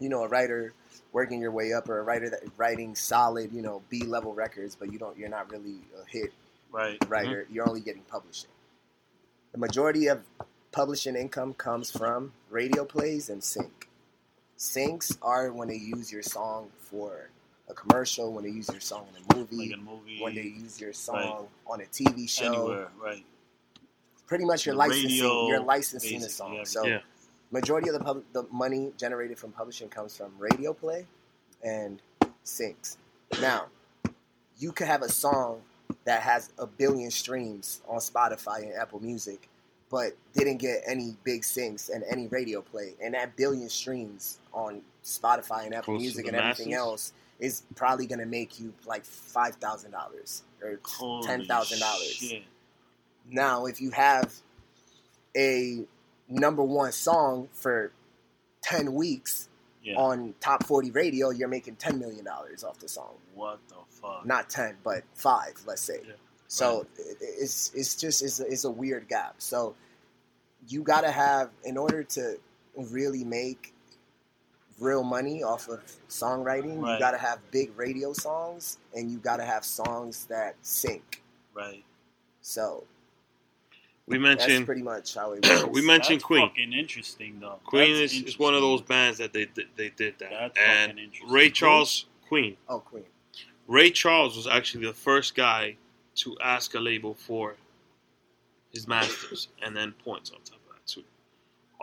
[0.00, 0.72] you know a writer
[1.12, 4.74] working your way up or a writer that writing solid you know B level records,
[4.74, 6.32] but you don't you're not really a hit
[6.72, 6.98] Right.
[7.00, 7.12] Mm-hmm.
[7.12, 8.50] writer, you're only getting publishing.
[9.52, 10.22] The majority of
[10.70, 13.88] publishing income comes from radio plays and sync.
[14.56, 17.30] Syncs are when they use your song for
[17.68, 20.18] a commercial, when they use your song in a movie, Like a movie.
[20.20, 22.46] when they use your song on a TV show.
[22.52, 22.88] anywhere.
[23.02, 23.24] Right.
[24.28, 25.08] Pretty much you're licensing.
[25.10, 26.54] radio, you're licensing the song.
[26.54, 26.64] yeah.
[26.64, 27.00] So Yeah.
[27.50, 31.06] Majority of the pub- the money generated from publishing comes from radio play
[31.64, 32.00] and
[32.44, 32.96] syncs.
[33.40, 33.66] Now,
[34.58, 35.62] you could have a song
[36.04, 39.48] that has a billion streams on Spotify and Apple Music,
[39.90, 44.82] but didn't get any big syncs and any radio play, and that billion streams on
[45.04, 49.54] Spotify and Apple to Music and everything else is probably gonna make you like five
[49.56, 52.18] thousand dollars or Holy ten thousand dollars.
[53.30, 54.34] Now, if you have
[55.36, 55.84] a
[56.30, 57.92] number one song for
[58.62, 59.48] 10 weeks
[59.82, 59.96] Yeah.
[59.96, 63.14] on top 40 radio, you're making $10 million off the song.
[63.34, 64.24] what the fuck?
[64.26, 66.00] Not 10, but five, let's say.
[66.06, 66.12] Yeah.
[66.48, 69.36] So it- it's, it's just, it's a, it's a weird gap.
[69.38, 69.74] So
[70.68, 72.38] you got to have, in order to
[72.76, 73.72] really make
[74.78, 79.36] real money off of songwriting, you got to have big radio songs and you got
[79.38, 81.22] to have songs that sync.
[81.54, 81.84] right.
[82.42, 82.84] So
[84.10, 85.64] We mentioned that's mentioned pretty much how it works.
[85.66, 86.48] we mentioned That's Queen.
[86.48, 87.58] Fucking interesting though.
[87.64, 90.30] Queen That's is, is one of those bands that they they, they did that.
[90.30, 91.30] That's and fucking interesting.
[91.30, 92.56] Ray Charles Queen.
[92.68, 93.04] Oh, Queen.
[93.66, 95.76] Ray Charles was actually the first guy
[96.16, 97.54] to ask a label for
[98.72, 101.04] his masters and then points on top of that too.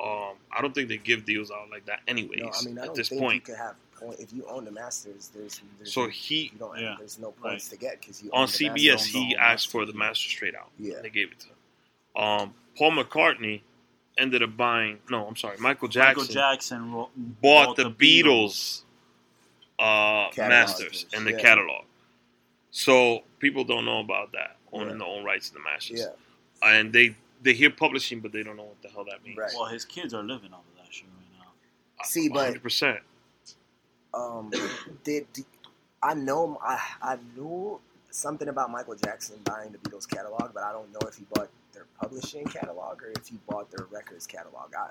[0.01, 2.81] Um, I don't think they give deals out like that anyways No, I mean I
[2.81, 3.35] at don't this think point.
[3.35, 5.31] you could have point if you own the Masters.
[5.33, 8.41] There's, there's So he you don't Yeah, there's no points to get because you on
[8.41, 9.07] own the CBS Masters.
[9.13, 10.69] he Don't asked for the master straight out.
[10.77, 10.95] Yeah.
[10.95, 11.55] And they gave it to him.
[12.17, 13.61] Um, Paul McCartney
[14.17, 14.99] ended up buying.
[15.09, 15.57] No, I'm sorry.
[15.59, 18.81] Michael Jackson, Michael Jackson ro- bought the Beatles,
[19.79, 21.37] uh, masters and the Yeah.
[21.39, 21.85] catalog.
[22.71, 24.97] So people don't know about that owning Yeah.
[25.05, 25.99] their own rights to the masters.
[26.01, 29.37] Yeah, and they they hear publishing, but they don't know what the hell that means.
[29.37, 29.51] Right.
[29.55, 32.03] Well, his kids are living off of that shit right now.
[32.03, 32.63] See, but- 100.
[32.63, 32.99] percent
[34.13, 34.49] um,
[35.03, 35.45] did, did-
[36.01, 37.79] I know I I knew
[38.09, 41.49] something about Michael Jackson buying the Beatles catalog, but I don't know if he bought
[41.73, 44.73] their publishing catalog or if he bought their records catalog.
[44.75, 44.89] I,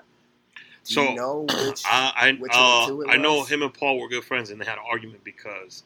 [0.55, 1.83] do So you know which?
[1.85, 4.23] I I, which of the uh, two it I know him and Paul were good
[4.23, 5.83] friends, and they had an argument because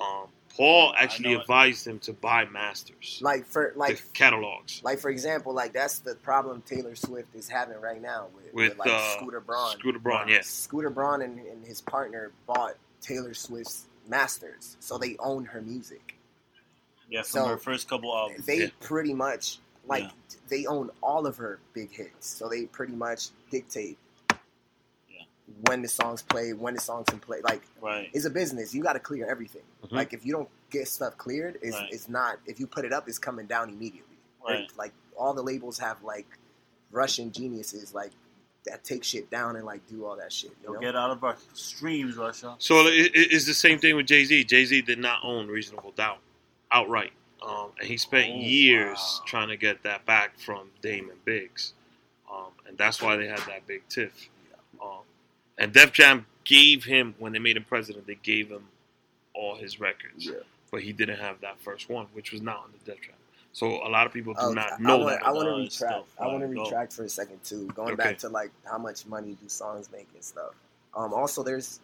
[0.00, 5.52] um, Paul actually advised him to buy masters, like for like catalogs like for example,
[5.52, 9.16] like that's the problem Taylor Swift is having right now with, with with, like uh,
[9.16, 9.72] Scooter Braun.
[9.72, 10.40] Scooter Braun, yeah.
[10.42, 16.16] Scooter Braun and, and his partner bought Taylor Swift's masters, so they own her music.
[17.10, 18.46] Yeah, from So, her first couple albums.
[18.46, 18.68] They Yeah.
[18.80, 20.10] pretty much like Yeah.
[20.48, 23.98] they own all of her big hits, so they pretty much dictate
[25.08, 25.22] Yeah.
[25.66, 27.40] when the songs play, when the songs can play.
[27.42, 28.10] Like Right.
[28.12, 29.62] it's a business; you got to clear everything.
[29.82, 29.88] Mhm.
[29.88, 29.92] Mhm.
[29.96, 31.92] Like if you don't get stuff cleared, it's Right.
[31.92, 32.38] it's not.
[32.46, 34.16] If you put it up, it's coming down immediately.
[34.46, 34.60] Right.
[34.68, 36.26] Like, like all the labels have like
[36.92, 38.12] Russian geniuses like
[38.64, 40.52] that take shit down and like do all that shit.
[40.62, 40.80] You know?
[40.80, 42.54] get out of our streams, Russia.
[42.58, 44.44] So it, it- it's the same thing with Jay Z.
[44.44, 46.20] Jay Z did not own Reasonable Doubt
[46.72, 47.12] outright,
[47.42, 49.24] um, and he spent Oh, years wow.
[49.26, 51.74] trying to get that back from Damon Biggs,
[52.30, 54.28] um, and that's why they had that big tiff.
[54.82, 55.00] Um,
[55.58, 58.66] and Def Jam gave him when they made him president, they gave him
[59.34, 60.34] all his records, Yeah.
[60.70, 63.14] but he didn't have that first one, which was not on the Def Jam.
[63.52, 65.14] So a lot of people do Oh, not know I.
[65.16, 66.06] I want to retract.
[66.20, 67.66] I want to retract for a second too.
[67.74, 67.96] Going Okay.
[67.96, 70.54] back to like how much money do songs make and stuff.
[70.94, 71.80] Um, also, there's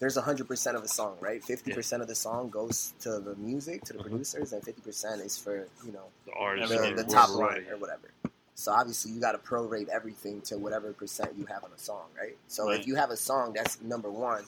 [0.00, 1.42] there's hundred percent of a song, right?
[1.42, 4.02] Fifty percent of the song goes to the music, to the Mhm.
[4.02, 7.76] producers, and fifty percent is for you know the artist, the, the top line or
[7.76, 8.10] whatever.
[8.56, 12.04] So obviously you got to prorate everything to whatever percent you have on a song,
[12.16, 12.36] right?
[12.48, 12.80] So Right.
[12.80, 14.44] if you have a song that's number one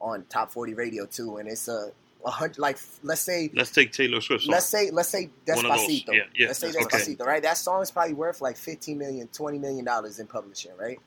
[0.00, 1.92] on top forty radio too, and it's a,
[2.26, 4.44] a hundred, like let's say Let's take Taylor Swift.
[4.44, 4.52] Song.
[4.52, 5.64] let's say let's say One.
[5.64, 6.12] Despacito.
[6.14, 6.46] Yeah, yeah.
[6.48, 6.78] Let's say Okay.
[6.80, 7.42] Despacito, right?
[7.42, 10.98] That song is probably worth like 15 million, 20 million dollars in publishing, right?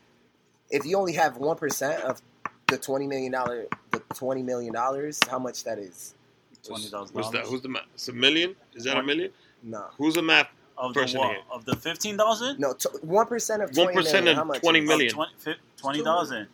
[0.69, 2.21] If you only have 1% of
[2.71, 6.15] the 20 million dollar the 20 million dollars, how much that is?
[6.63, 7.37] Twenty thousand What's that?
[7.39, 7.49] dollars.
[7.49, 7.83] Who's the math?
[7.93, 8.55] It's a million?
[8.75, 9.31] Is that a One- million?
[9.63, 9.85] No.
[9.97, 10.47] Who's the math?
[10.77, 11.09] Of the what?
[11.31, 11.37] here.
[11.51, 12.59] Of the fifteen thousand?
[12.59, 15.13] No, t- 1% of 20 One percent million, how of much twenty is- million.
[15.77, 16.47] Twenty thousand.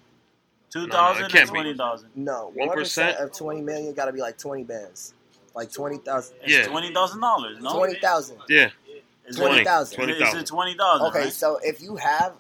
[0.70, 1.48] Two No, no, it can't and be.
[1.48, 2.10] twenty thousand.
[2.16, 5.14] No, 1% 1% of 20 million got to be like 20 bands.
[5.56, 6.36] Like 20,000.
[6.44, 6.68] It's Yeah.
[6.68, 7.58] twenty thousand dollars.
[7.62, 8.38] No, 20,000.
[8.50, 8.70] Yeah,
[9.28, 9.96] Is it- 20,000.
[9.96, 10.46] Twenty Is it thousand.
[10.46, 11.08] twenty thousand?
[11.08, 11.34] Okay, right?
[11.34, 12.34] so if you have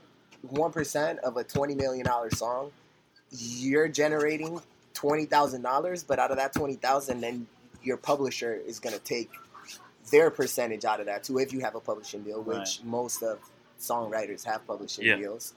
[0.53, 2.71] 1% of a $20 million song,
[3.32, 4.61] you're generating
[4.93, 7.47] $20,000, but out of that 20000 then
[7.84, 9.30] your publisher is going to take
[10.11, 12.80] their percentage out of that too if you have a publishing deal, which Right.
[12.84, 13.39] most of
[13.80, 15.17] songwriters have publishing Yeah.
[15.17, 15.53] deals.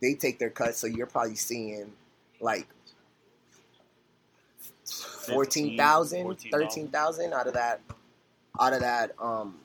[0.00, 1.92] They take their cut, so you're probably seeing
[2.40, 2.66] like
[4.84, 6.50] 14,000, 14,000.
[6.50, 7.80] 13,000 out of that
[8.60, 9.58] out of that um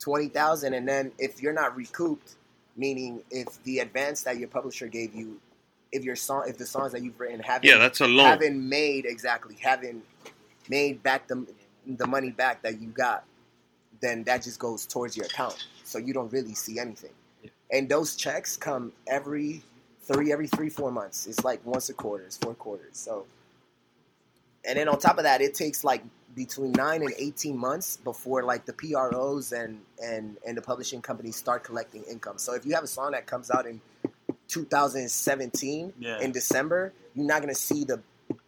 [0.00, 2.34] 20,000 and then if you're not recouped
[2.76, 5.40] meaning if the advance that your publisher gave you
[5.92, 8.26] if your song if the songs that you've written haven't yeah, that's a loan.
[8.26, 10.04] haven't made exactly haven't
[10.68, 11.46] made back the
[11.86, 13.24] the money back that you got
[14.00, 15.66] then that just goes towards your account.
[15.84, 17.10] So you don't really see anything.
[17.42, 17.50] Yeah.
[17.72, 19.62] and those checks come every
[20.02, 21.26] three every three four months.
[21.26, 22.96] It's like once a quarter it's four quarters.
[22.96, 23.26] So
[24.64, 26.02] and then on top of that it takes like
[26.34, 31.36] between 9 and 18 months before like the pros and and and the publishing companies
[31.36, 32.38] start collecting income.
[32.38, 33.80] So if you have a song that comes out in
[34.48, 36.20] 2017 Yeah.
[36.20, 38.00] in December, you're not gonna see the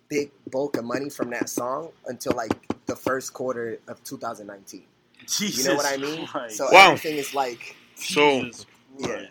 [0.09, 2.53] big bulk of money from that song until like
[2.87, 4.85] the first quarter of 2019.
[5.27, 6.27] Jesus You know what I mean?
[6.27, 6.57] Christ.
[6.57, 6.87] So Wow.
[6.93, 8.67] everything is like, So Jesus
[8.99, 9.27] Yeah.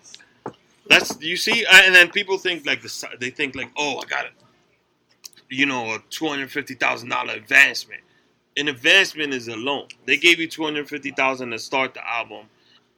[0.87, 4.05] That's you see, and then people think like the si- they think like, oh, I
[4.05, 4.31] got it.
[5.49, 8.01] You know, a two hundred fifty thousand dollar advancement.
[8.57, 9.87] An advancement is a loan.
[10.05, 12.45] They gave you two hundred fifty thousand to start the album,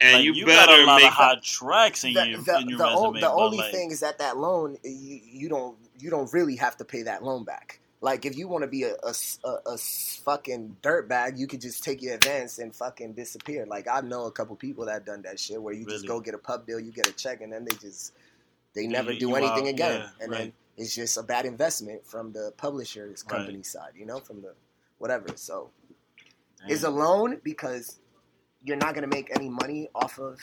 [0.02, 2.42] and Like, you, you got better a lot make of hot tracks in the, your,
[2.42, 3.18] the, in your the, resume.
[3.18, 6.56] o- the only like, thing is that that loan you, you don't you don't really
[6.56, 7.80] have to pay that loan back.
[8.02, 9.78] Like if you want to be a a
[10.26, 13.66] fucking dirtbag, you could just take your advance and fucking disappear.
[13.68, 16.34] Like I know a couple people that done that shit where you just go get
[16.34, 18.14] a pub deal, you get a check, and then they just
[18.74, 20.38] they You- never do you anything out, again, yeah, and right.
[20.40, 23.38] then it's just a bad investment from the publisher's Right.
[23.38, 24.56] company side, you know, from the
[24.98, 25.28] whatever.
[25.36, 25.70] So
[26.60, 26.70] damn.
[26.72, 28.00] is a loan because
[28.64, 30.40] you're not going to make any money off of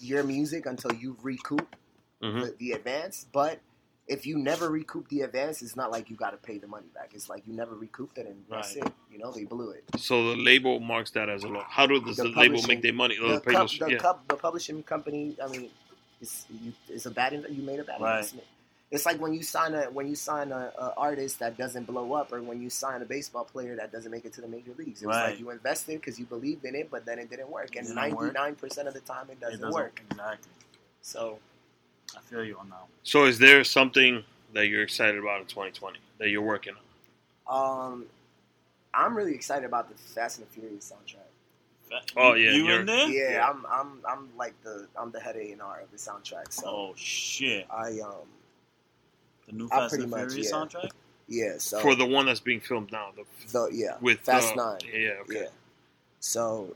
[0.00, 1.76] your music until you recoup
[2.22, 2.42] Mhm.
[2.42, 3.26] the, the advance.
[3.32, 3.60] But
[4.06, 6.88] if you never recoup the advance, it's not like you got to pay the money
[6.94, 7.12] back.
[7.14, 8.84] It's like you never recouped it, and that's it.
[9.10, 9.84] You know, they blew it.
[9.98, 11.64] So the label marks that as a loan.
[11.68, 13.16] How do does The the, label make their money?
[13.20, 13.98] Oh, The, pay cup, those- the, yeah.
[13.98, 15.36] cup, the publishing company.
[15.42, 15.70] I mean,
[16.20, 17.32] it's you, it's a bad.
[17.48, 18.16] You made a bad Right.
[18.16, 18.46] investment.
[18.90, 22.12] It's like when you sign a when you sign a, a artist that doesn't blow
[22.14, 24.72] up, or when you sign a baseball player that doesn't make it to the major
[24.76, 25.00] leagues.
[25.02, 25.30] It was Right.
[25.30, 27.76] like you invested because you believed in it, but then it didn't work.
[27.76, 28.34] And Didn't ninety work.
[28.34, 30.02] nine percent of the time, it It doesn't, work.
[30.10, 30.50] Exactly.
[31.02, 31.38] So
[32.16, 32.80] I feel you on that.
[32.80, 32.88] one.
[33.04, 34.24] So is there something
[34.54, 37.92] that you're excited about in 2020 that you're working on?
[37.92, 38.06] um,
[38.92, 41.18] I'm really excited about the Fast and the Furious soundtrack.
[42.16, 43.08] Oh, yeah, you in there?
[43.08, 43.48] Yeah, Yeah.
[43.48, 46.50] I'm I'm I'm like the I'm the head A and R of the soundtrack.
[46.52, 47.66] So Oh shit!
[47.70, 48.26] I um
[49.50, 50.56] The new I Fast pretty and much, Furious yeah.
[50.56, 50.90] soundtrack.
[51.28, 51.52] yeah.
[51.58, 54.78] So For the one that's being filmed now, the, the yeah with Fast uh, Nine.
[54.92, 55.42] Yeah, okay.
[55.42, 55.46] Yeah.
[56.20, 56.74] So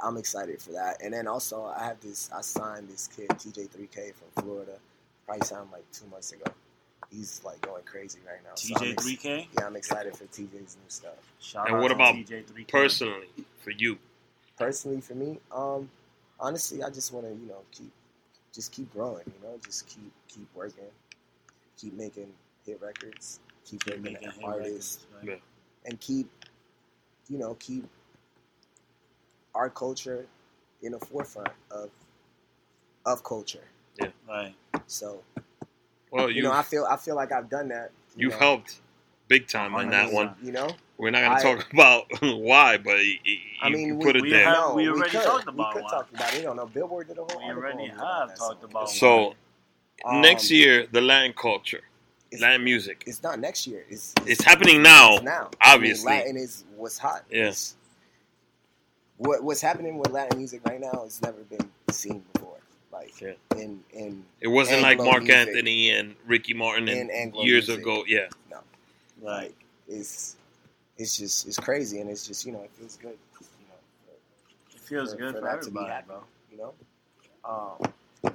[0.00, 1.02] I'm excited for that.
[1.02, 4.72] And then also I have this I signed this kid, TJ3K from Florida.
[5.26, 6.44] Probably signed like two months ago.
[7.10, 8.54] He's like going crazy right now.
[8.56, 9.46] So I'm ex- TJ3K.
[9.58, 11.12] yeah, I'm excited for TJ's new stuff.
[11.40, 12.68] Shout And out what about TJ3K.
[12.68, 13.28] Personally,
[13.62, 13.98] for you,
[14.58, 15.88] Personally for me, um,
[16.40, 17.90] honestly I just wanna, you know, keep
[18.52, 20.84] just keep growing, you know, just keep keep working,
[21.76, 22.28] keep making
[22.64, 25.42] hit records, keep Keep making making hit artists, records, right?
[25.84, 26.28] and keep,
[27.28, 27.84] you know, keep
[29.54, 30.26] our culture
[30.82, 31.90] in the forefront of
[33.06, 33.62] of culture.
[34.00, 34.54] Yeah, Right.
[34.86, 35.22] So
[36.10, 37.90] Well, you you know, I feel I feel like I've done that.
[38.16, 38.38] you you've know.
[38.38, 38.80] helped
[39.28, 40.34] big time on that one.
[40.42, 40.68] You know,
[40.98, 44.16] We're not gonna I- talk about why, but you, you I mean, you we- put
[44.16, 44.44] it we there.
[44.44, 45.22] have- no, we already could.
[45.22, 45.56] talked about it.
[45.68, 45.90] We could one.
[45.90, 46.36] talk about it.
[46.38, 46.66] You don't know.
[46.66, 47.38] Billboard did a whole.
[47.38, 48.70] We article already on it about have that talked song.
[48.70, 49.34] about So
[50.04, 51.80] Um, next year, the Latin culture,
[52.30, 53.84] it's, Latin music, it's not next year.
[53.88, 55.14] It's it's happening now.
[55.14, 55.50] It's now.
[55.60, 56.12] obviously.
[56.12, 57.24] I mean, Latin is what's hot.
[57.30, 57.38] Yeah.
[57.44, 57.74] It's-
[59.18, 62.58] what what's happening with Latin music right now has never been seen before.
[62.92, 63.32] Like Yeah.
[63.56, 65.48] in in It wasn't like Mark music.
[65.48, 67.82] Anthony and Ricky Martin In and years music.
[67.82, 68.04] ago.
[68.06, 68.62] Yeah, right.
[69.22, 69.54] like
[69.88, 70.36] it's
[70.98, 73.16] it's just it's crazy and it's just you know it feels good.
[73.40, 74.14] You know,
[74.74, 76.18] It feels for- good for for, that to be everybody, happening.
[76.18, 76.22] bro.
[76.52, 78.30] you know.
[78.30, 78.34] Um,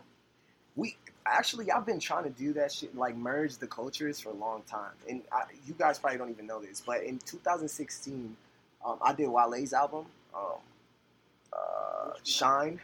[0.75, 4.35] we actually I've been trying to do that shit like merge the cultures for a
[4.35, 8.35] long time, and I, you guys probably don't even know this, but in 2016,
[8.85, 10.05] um, I did Wale's album,
[10.35, 10.59] um,
[11.53, 12.79] uh, Shine,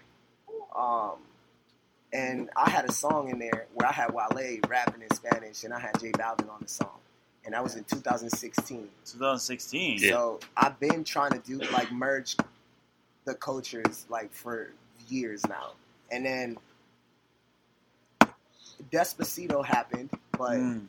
[0.75, 1.15] um,
[2.13, 5.73] and I had a song in there where I had Wale rapping in Spanish, and
[5.73, 6.97] I had J Balvin on the song,
[7.45, 8.89] and that was in 2016.
[9.05, 9.97] 2016.
[9.99, 10.09] Yeah.
[10.09, 12.35] So I've been trying to do like merge
[13.25, 14.71] the cultures like for
[15.09, 15.71] years now.
[16.11, 16.57] And then
[18.91, 20.87] Despacito happened, but Mm.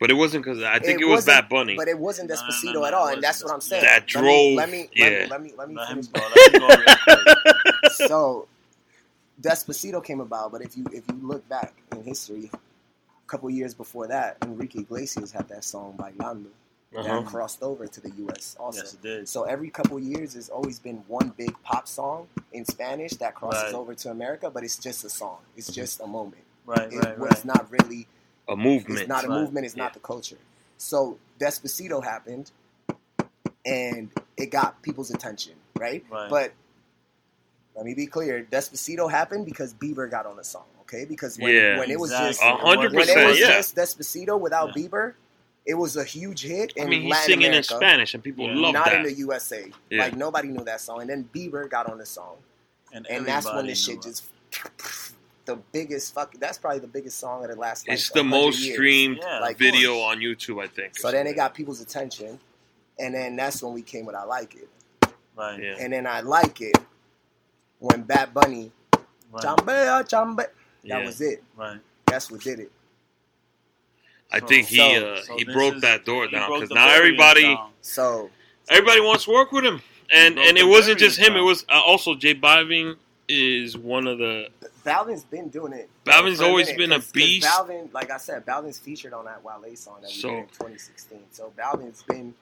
[0.00, 1.76] but it wasn't because I think It it, was wasn't- Bad Bunny.
[1.76, 3.82] but it wasn't No, no, Despacito no, no, at all, and that's what I'm saying.
[3.84, 5.26] That Let me- drove- Let me, yeah.
[5.30, 6.06] let me let me let me finish.
[6.08, 6.20] go.
[6.20, 7.92] Let him go real quick.
[8.08, 8.48] so
[9.40, 13.74] Despacito came about, but if you if you look back in history, a couple years
[13.74, 16.46] before that, Enrique Iglesias had that song Bailando
[16.94, 17.02] Uh-huh.
[17.20, 18.56] that crossed over to the U.S.
[18.60, 18.80] also.
[18.82, 19.28] Yes, it did.
[19.28, 23.62] So every couple years, there's always been one big pop song in Spanish that crosses
[23.72, 23.74] Right.
[23.74, 25.38] over to America, but it's just a song.
[25.56, 26.42] It's just a moment.
[26.66, 27.44] Right, It right, was right.
[27.44, 28.06] not really.
[28.48, 29.00] A movement.
[29.00, 29.40] It's not a Right.
[29.40, 29.66] movement.
[29.66, 29.84] It's Yeah.
[29.84, 30.38] not the culture.
[30.78, 32.50] So Despacito happened,
[33.64, 36.04] and it got people's attention, right?
[36.10, 36.28] Right.
[36.28, 36.52] But
[37.76, 40.64] let me be clear: Despacito happened because Bieber got on the song.
[40.82, 41.78] Okay, because when, Yeah.
[41.78, 43.46] when it was just A hundred when it percent, was yeah.
[43.48, 44.82] just Despacito without Yeah.
[44.88, 45.14] Bieber,
[45.64, 48.22] it was a huge hit in I mean, he's Latin singing America in Spanish, and
[48.22, 48.54] people Yeah.
[48.56, 48.94] love not that.
[48.96, 49.70] in the USA.
[49.88, 50.02] Yeah.
[50.02, 52.36] Like nobody knew that song, and then Bieber got on the song,
[52.92, 54.02] and and that's when everybody this shit it.
[54.02, 54.24] just
[55.44, 56.34] the biggest fuck.
[56.38, 57.88] That's probably the biggest song of the last.
[57.88, 58.74] Like, it's the most years.
[58.76, 60.16] streamed Yeah, like, video course.
[60.16, 60.96] on YouTube, I think.
[60.98, 62.38] So then it got people's attention,
[62.98, 64.68] and then that's when we came with "I Like It,"
[65.36, 65.60] Right.
[65.62, 65.76] Yeah.
[65.80, 66.76] and then "I Like It"
[67.80, 68.70] when Bad Bunny
[69.32, 69.42] Right.
[69.44, 70.50] "Chambea Chambe," that
[70.84, 71.04] Yeah.
[71.04, 71.42] was it.
[71.56, 71.80] right.
[72.06, 72.72] That's what did it.
[74.30, 76.74] I So- think he so- uh, So he broke is- that door down because the
[76.74, 77.70] now everybody down.
[77.82, 78.30] So
[78.70, 81.36] everybody wants to work with him, and and it wasn't just barriers him.
[81.38, 82.96] It was uh, also J Balvin
[83.32, 84.48] is one of the
[84.84, 85.88] Balvin's been doing it.
[86.04, 87.46] Balvin's for a always minute, been a 'cause- 'cause beast.
[87.46, 90.46] Balvin, like I said, Balvin's featured on that Wale song that we So- did in
[90.48, 91.20] 2016.
[91.30, 92.34] So Balvin's been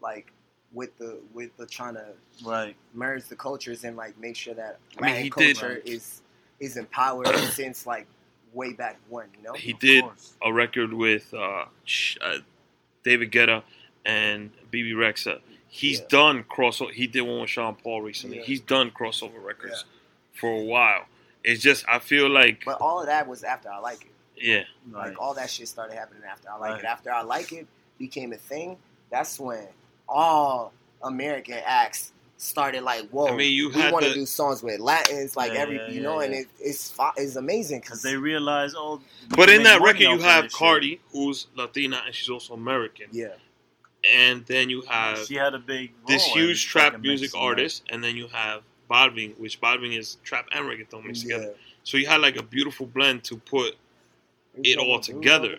[0.00, 0.32] like
[0.72, 2.06] with the with the trying to
[2.44, 2.76] Right.
[2.94, 6.22] merge the cultures and like make sure that I mean, Latin he did- culture is
[6.58, 8.06] is empowered since like
[8.52, 9.28] way back when.
[9.36, 10.34] You know, he Of did course.
[10.42, 11.64] a record with uh,
[12.20, 12.38] uh,
[13.02, 13.62] David Guetta
[14.04, 15.40] and Bebe Rexha.
[15.72, 16.06] He's Yeah.
[16.08, 16.92] done crossover.
[16.92, 18.38] He did one with Sean Paul recently.
[18.38, 18.42] Yeah.
[18.44, 19.84] He's done crossover records
[20.34, 21.06] for a while.
[21.44, 24.10] It's just I feel like but all of that was after I like it.
[24.44, 25.08] yeah, Right.
[25.08, 26.80] Like all that shit started happening after I like Right.
[26.80, 26.86] it.
[26.86, 27.66] After I like it
[27.98, 28.76] became a thing.
[29.10, 29.66] That's when
[30.08, 34.80] all American acts started like, whoa, I mean, you we want to do songs with
[34.80, 38.02] Latins, like Yeah, every, yeah, you yeah, know, and it, it's it's amazing Because because
[38.02, 39.00] they realize, oh.
[39.36, 40.58] but in that record you have this shit.
[40.58, 43.28] Cardi, who's Latina and she's also American, yeah,
[44.08, 47.40] and then you have She had a big this role in huge trap music mixing
[47.40, 47.46] that.
[47.46, 51.36] artist, and then you have Balvin, which Balvin is trap and reggaeton mixed yeah.
[51.36, 51.54] together.
[51.84, 53.76] So you had like a beautiful blend to put.
[54.54, 55.56] There's It all together.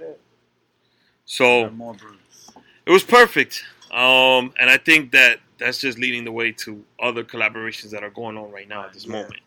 [1.26, 2.50] So And more Bruce.
[2.86, 3.64] it was perfect.
[3.92, 8.10] Um, and I think that that's just leading the way to other collaborations that are
[8.10, 9.14] going on right now at this Yeah.
[9.14, 9.42] moment.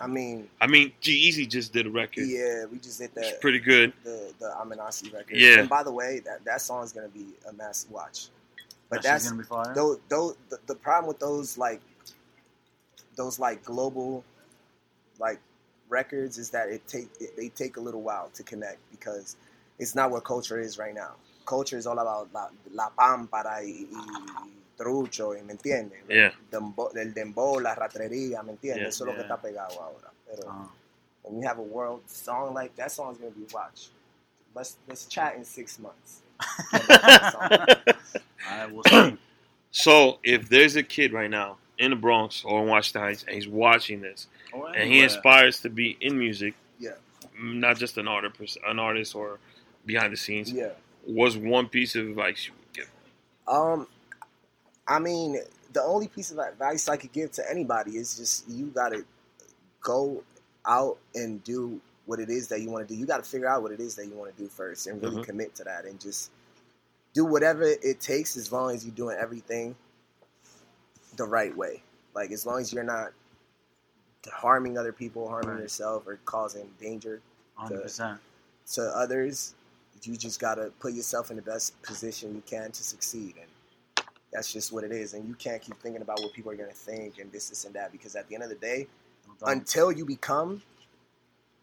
[0.00, 2.24] I mean, I mean, G-Eazy just did a record.
[2.26, 3.40] yeah, we just did It's that.
[3.40, 3.92] pretty good.
[4.04, 5.36] The the Aminasi record.
[5.36, 5.60] Yeah.
[5.60, 8.28] And by the way, that that song's gonna be a mass watch.
[8.88, 9.74] But That that's gonna be fire.
[9.74, 11.80] those, those the, the problem with those like
[13.16, 14.24] those like global
[15.18, 15.38] like
[15.88, 19.36] records is that it take it, they take a little while to connect because
[19.78, 21.12] it's not what culture is right now.
[21.46, 24.48] Culture is all about la, la pámpara y, y
[24.84, 26.02] trucho, y, ¿me entiendes?
[26.08, 26.32] Yeah.
[26.50, 28.82] Dembo- el dembow, la ratrería, ¿me entiendes?
[28.82, 28.88] Yeah.
[28.88, 30.10] Eso es lo que está pegado ahora.
[30.26, 30.68] Pero Uh,
[31.22, 33.90] when you have a world song like that song's gonna be watched.
[34.54, 36.22] Let's let's chat in six months.
[38.50, 39.16] Alright, we'll see.
[39.72, 43.36] So if there's a kid right now in the Bronx or in Washington Heights and
[43.36, 45.06] he's watching this Or and he anywhere.
[45.06, 46.94] aspires to be in music, Yeah.
[47.40, 49.38] not just an artist, an artist or
[49.86, 50.70] behind the scenes, Yeah.
[51.04, 52.90] what's one piece of advice you would give?
[53.46, 53.86] Um,
[54.90, 55.38] I mean,
[55.72, 59.04] the only piece of advice I could give to anybody is just you gotta
[59.80, 60.22] go
[60.66, 62.98] out and do what it is that you want to do.
[62.98, 65.00] You got to figure out what it is that you want to do first, and
[65.00, 65.22] really Mhm.
[65.22, 66.30] commit to that, and just
[67.14, 69.76] do whatever it takes as long as you're doing everything
[71.16, 71.82] the right way.
[72.14, 73.12] Like as long as you're not
[74.32, 75.62] harming other people, harming Right.
[75.62, 77.22] yourself, or causing danger
[77.56, 78.20] 100%.
[78.72, 79.54] to others,
[80.02, 83.50] you just gotta put yourself in the best position you can to succeed, and
[84.32, 85.14] that's just what it is.
[85.14, 87.74] And you can't keep thinking about what people are gonna think and this, this, and
[87.74, 88.86] that, because at the end of the day,
[89.46, 90.62] until you become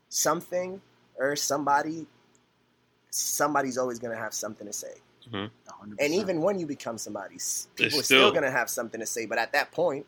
[0.09, 0.82] something
[1.18, 2.05] or somebody,
[3.09, 4.93] somebody's always gonna have something to say.
[5.32, 5.91] Mm-hmm.
[5.91, 5.95] 100%.
[5.99, 8.99] And even when you become somebody, s- They people are still- still gonna have something
[8.99, 9.26] to say.
[9.26, 10.05] But at that point,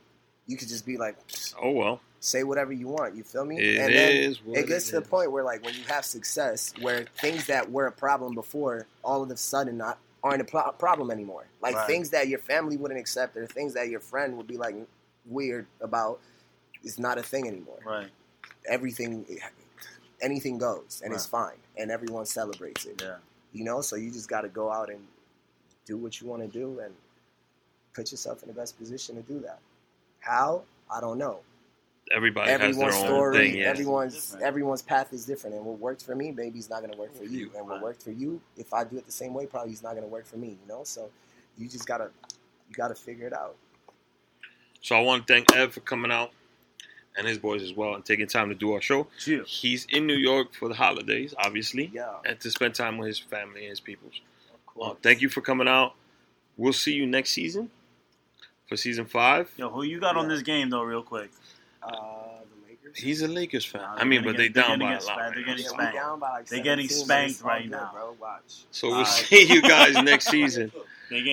[0.48, 1.18] you could just be like,
[1.62, 3.16] Oh well, say whatever you want.
[3.16, 3.60] You feel me?
[3.60, 6.06] it and then is what it gets to the point where like when you have
[6.06, 10.46] success where things that were a problem before all of a sudden not aren't a
[10.46, 11.46] pro- problem anymore.
[11.62, 11.88] Like Right.
[11.88, 14.76] things that your family wouldn't accept or things that your friend would be like
[15.26, 16.20] weird about
[16.84, 17.80] is not a thing anymore.
[17.86, 18.10] Right.
[18.68, 19.26] everything
[20.22, 23.02] anything goes and it's fine and everyone celebrates it.
[23.02, 23.18] Yeah.
[23.54, 25.00] you know so you just got to go out and
[25.86, 26.94] do what you want to do and
[27.94, 29.60] put yourself in the best position to do that.
[30.20, 30.64] How?
[30.92, 31.40] I don't know
[32.12, 33.56] Everybody has everyone's their own story, thing.
[33.58, 33.66] Yeah.
[33.68, 37.12] everyone's everyone's path is different, and what works for me, maybe it's not gonna work
[37.14, 37.84] for For you, you, and what right.
[37.84, 40.26] worked for you, if I do it the same way, probably it's not gonna work
[40.26, 40.50] for me.
[40.50, 41.10] You know, so
[41.58, 42.10] you just gotta
[42.70, 43.56] you gotta figure it out.
[44.82, 46.32] So I want to thank Ed for coming out
[47.18, 49.08] and his boys as well and taking time to do our show.
[49.20, 49.44] Chill.
[49.46, 53.20] He's in New York for the holidays, obviously, Yeah, and to spend time with his
[53.20, 54.22] family and his peoples.
[54.80, 55.96] of Uh, thank you for coming out.
[56.58, 57.70] We'll see you next season
[58.68, 59.52] for season five.
[59.58, 61.30] Yo, who you got on this game, though, real quick?
[61.94, 62.98] Uh, the Lakers.
[62.98, 63.82] He's a Lakers fan.
[63.82, 65.18] Nah, I mean, but they gonna get- down they're by a lot.
[65.18, 65.94] right They're getting Yeah, spanked.
[65.96, 67.92] down by like They're getting spanked it's all right good, now.
[67.94, 68.16] bro.
[68.20, 68.42] Watch.
[68.72, 69.08] So we'll Alright.
[69.12, 70.72] see you guys next season.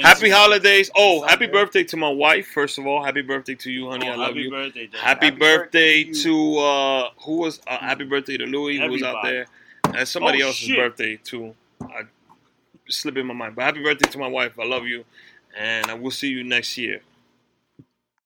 [0.03, 0.91] Happy holidays.
[0.97, 3.05] Oh, It's happy birthday to my wife, first of all.
[3.05, 4.09] Happy birthday to you, honey.
[4.09, 4.51] Oh, I love happy you.
[4.51, 8.79] birthday, Happy, Happy birthday, birthday to to uh who was uh, happy birthday to Louis
[8.79, 9.47] who was out there.
[9.95, 10.77] And somebody Oh, else's shit.
[10.79, 11.55] birthday too.
[11.83, 12.03] I
[12.89, 13.55] slip in my mind.
[13.55, 14.59] But happy birthday to my wife.
[14.59, 15.05] I love you.
[15.57, 17.01] And I will see you next year.